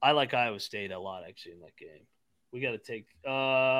[0.01, 2.07] I like Iowa State a lot actually in that game.
[2.53, 3.07] We got to take.
[3.24, 3.30] Uh,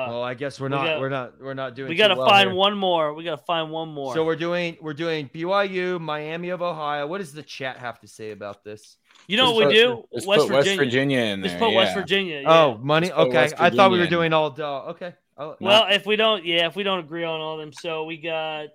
[0.09, 0.85] well, I guess we're we not.
[0.85, 1.39] got- we're not.
[1.39, 1.89] We're not doing.
[1.89, 2.55] we got to well find here.
[2.57, 3.13] one more.
[3.13, 4.13] We got to find one more.
[4.15, 4.77] So we're doing.
[4.81, 7.05] We're doing BYU, Miami of Ohio.
[7.05, 8.97] What does the chat have to say about this?
[9.27, 10.03] you know Just what we put- do?
[10.15, 10.57] Just West put Virginia.
[10.57, 11.49] West Virginia in there.
[11.51, 11.93] Just put West.
[11.95, 12.41] Virginia.
[12.41, 12.51] yeah.
[12.63, 13.11] Oh, money.
[13.11, 14.49] Okay, I thought we were doing all.
[14.49, 14.95] Dog.
[14.95, 15.13] Okay.
[15.37, 18.03] Oh, Well, if we don't, yeah, if we don't agree on all of them, so
[18.05, 18.69] we got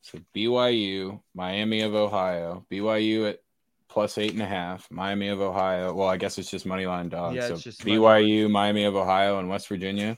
[0.00, 3.38] So BYU, Miami of Ohio, BYU at
[3.92, 5.92] plus eight and a half, Miami of Ohio.
[5.92, 7.36] Well, I guess it's just money line dogs.
[7.36, 10.16] Yeah, so it's just BYU, Miami of Ohio, and West Virginia.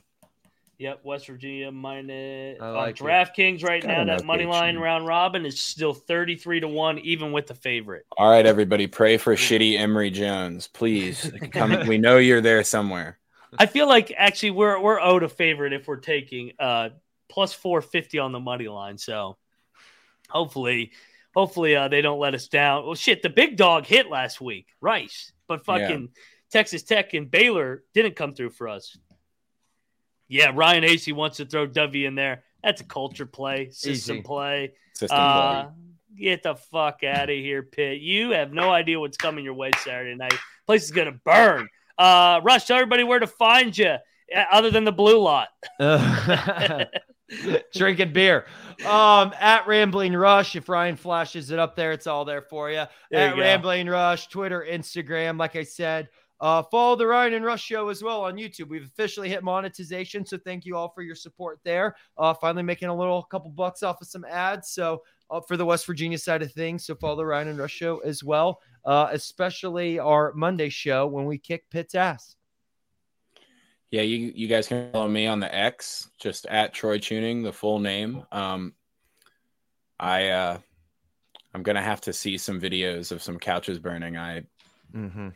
[0.77, 3.03] yep West Virginia minus I like it.
[3.03, 4.05] DraftKings right now.
[4.05, 7.53] That okay, money line round robin is still thirty three to one, even with the
[7.53, 8.05] favorite.
[8.17, 11.29] All right, everybody, pray for shitty Emery Jones, please.
[11.51, 13.19] Come, we know you're there somewhere.
[13.57, 16.89] I feel like actually we're we're owed a favorite if we're taking uh
[17.27, 18.97] plus four fifty on the money line.
[18.97, 19.35] So
[20.29, 20.91] hopefully,
[21.35, 22.85] hopefully uh, they don't let us down.
[22.85, 26.09] Well, shit, the big dog hit last week, Rice, but fucking
[26.51, 28.97] Texas Tech and Baylor didn't come through for us.
[30.27, 32.43] Yeah, Ryan Acey wants to throw W in there.
[32.63, 34.23] That's a culture play, system Easy.
[34.23, 34.71] play.
[34.95, 35.71] System Uh, play.
[36.17, 37.99] get the fuck out of here, Pitt.
[38.01, 40.33] You have no idea what's coming your way Saturday night.
[40.65, 41.67] Place is gonna burn.
[41.97, 43.95] Uh, Rush, tell everybody where to find you,
[44.51, 45.49] other than the blue lot.
[47.73, 48.45] drinking beer.
[48.83, 50.55] Um, at Rambling Rush.
[50.55, 52.83] If Ryan flashes it up there, it's all there for you.
[53.11, 53.41] There at you.
[53.41, 55.39] Rambling Rush, Twitter, Instagram.
[55.39, 56.09] Like I said,
[56.41, 58.69] uh, follow the Ryan and Rush show as well on YouTube.
[58.69, 61.95] We've officially hit monetization, so thank you all for your support there.
[62.17, 64.69] Uh, finally making a little couple bucks off of some ads.
[64.69, 67.71] So uh, for the West Virginia side of things, so follow the Ryan and Rush
[67.71, 72.35] show as well, uh, especially our Monday show when we kick Pitt's ass.
[73.95, 77.53] Yeah, you you guys can follow me on the X, just at Troy Chewning, the
[77.53, 78.25] full name.
[78.29, 78.73] Um,
[79.97, 80.57] I uh,
[81.53, 84.17] I'm gonna have to see some videos of some couches burning.
[84.17, 84.43] I
[84.93, 85.29] Mm-hmm.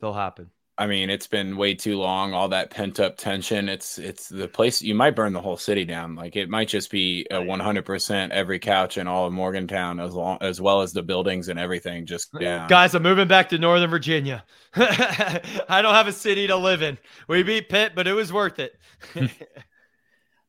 [0.00, 0.50] They'll happen.
[0.78, 2.34] I mean, it's been way too long.
[2.34, 3.68] All that pent up tension.
[3.68, 4.82] It's it's the place.
[4.82, 6.14] You might burn the whole city down.
[6.14, 10.12] Like it might just be a 100 percent every couch in all of Morgantown, as
[10.12, 12.04] long as well as the buildings and everything.
[12.04, 12.68] Just down.
[12.68, 14.44] Guys, I'm moving back to Northern Virginia.
[14.76, 16.98] I don't have a city to live in.
[17.26, 18.78] We beat Pitt, but it was worth it.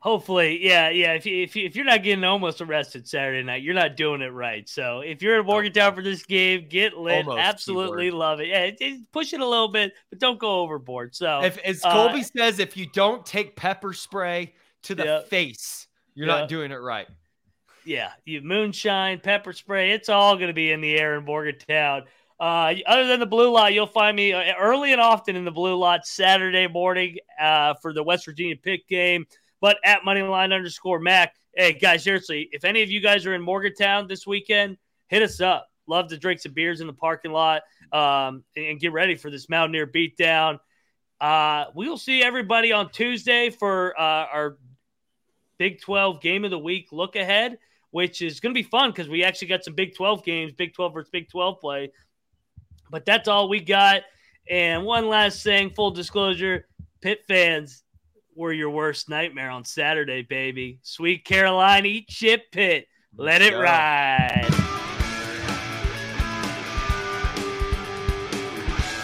[0.08, 1.12] Hopefully, yeah, yeah.
[1.16, 4.22] If you, if you, if you're not getting almost arrested Saturday night, you're not doing
[4.22, 4.68] it right.
[4.70, 7.28] So if you're in Morgantown for this game, get lit.
[7.28, 8.14] Almost, Absolutely keyword.
[8.14, 8.47] love it.
[8.47, 11.14] Yeah, it- it- push it a little bit, but don't go overboard.
[11.14, 14.53] So if, as Uh, Colby says, if you don't take pepper spray
[14.84, 15.22] to the Yeah.
[15.24, 16.39] face, you're Yeah.
[16.39, 17.08] not doing it right.
[17.84, 22.03] yeah, you moonshine, pepper spray, it's all going to be in the air in Morgantown.
[22.39, 25.51] Uh, other than the blue lot, you'll find me uh, early and often in the
[25.51, 29.26] blue lot Saturday morning uh, for the West Virginia pick game.
[29.60, 33.41] But at moneyline underscore Mac, hey guys, seriously, if any of you guys are in
[33.41, 34.78] Morgantown this weekend,
[35.08, 35.68] hit us up.
[35.88, 39.49] Love to drink some beers in the parking lot um, and, get ready for this
[39.49, 40.60] Mountaineer beatdown.
[41.20, 44.58] Uh, we will see everybody on Tuesday for uh, our
[45.58, 47.58] Big 12 game of the week look ahead,
[47.89, 50.76] which is going to be fun because we actually got some Big 12 games, Big
[50.76, 51.91] 12 versus Big 12 play.
[52.91, 54.03] But that's all we got.
[54.49, 56.68] And one last thing, full disclosure,
[57.01, 57.84] Pitt fans
[58.38, 60.80] were your worst nightmare on Saturday, baby.
[60.84, 62.88] Sweet Caroline, eat chip Pitt.
[63.16, 64.46] Let it ride.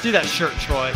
[0.04, 0.94] Do that shirt, Troy.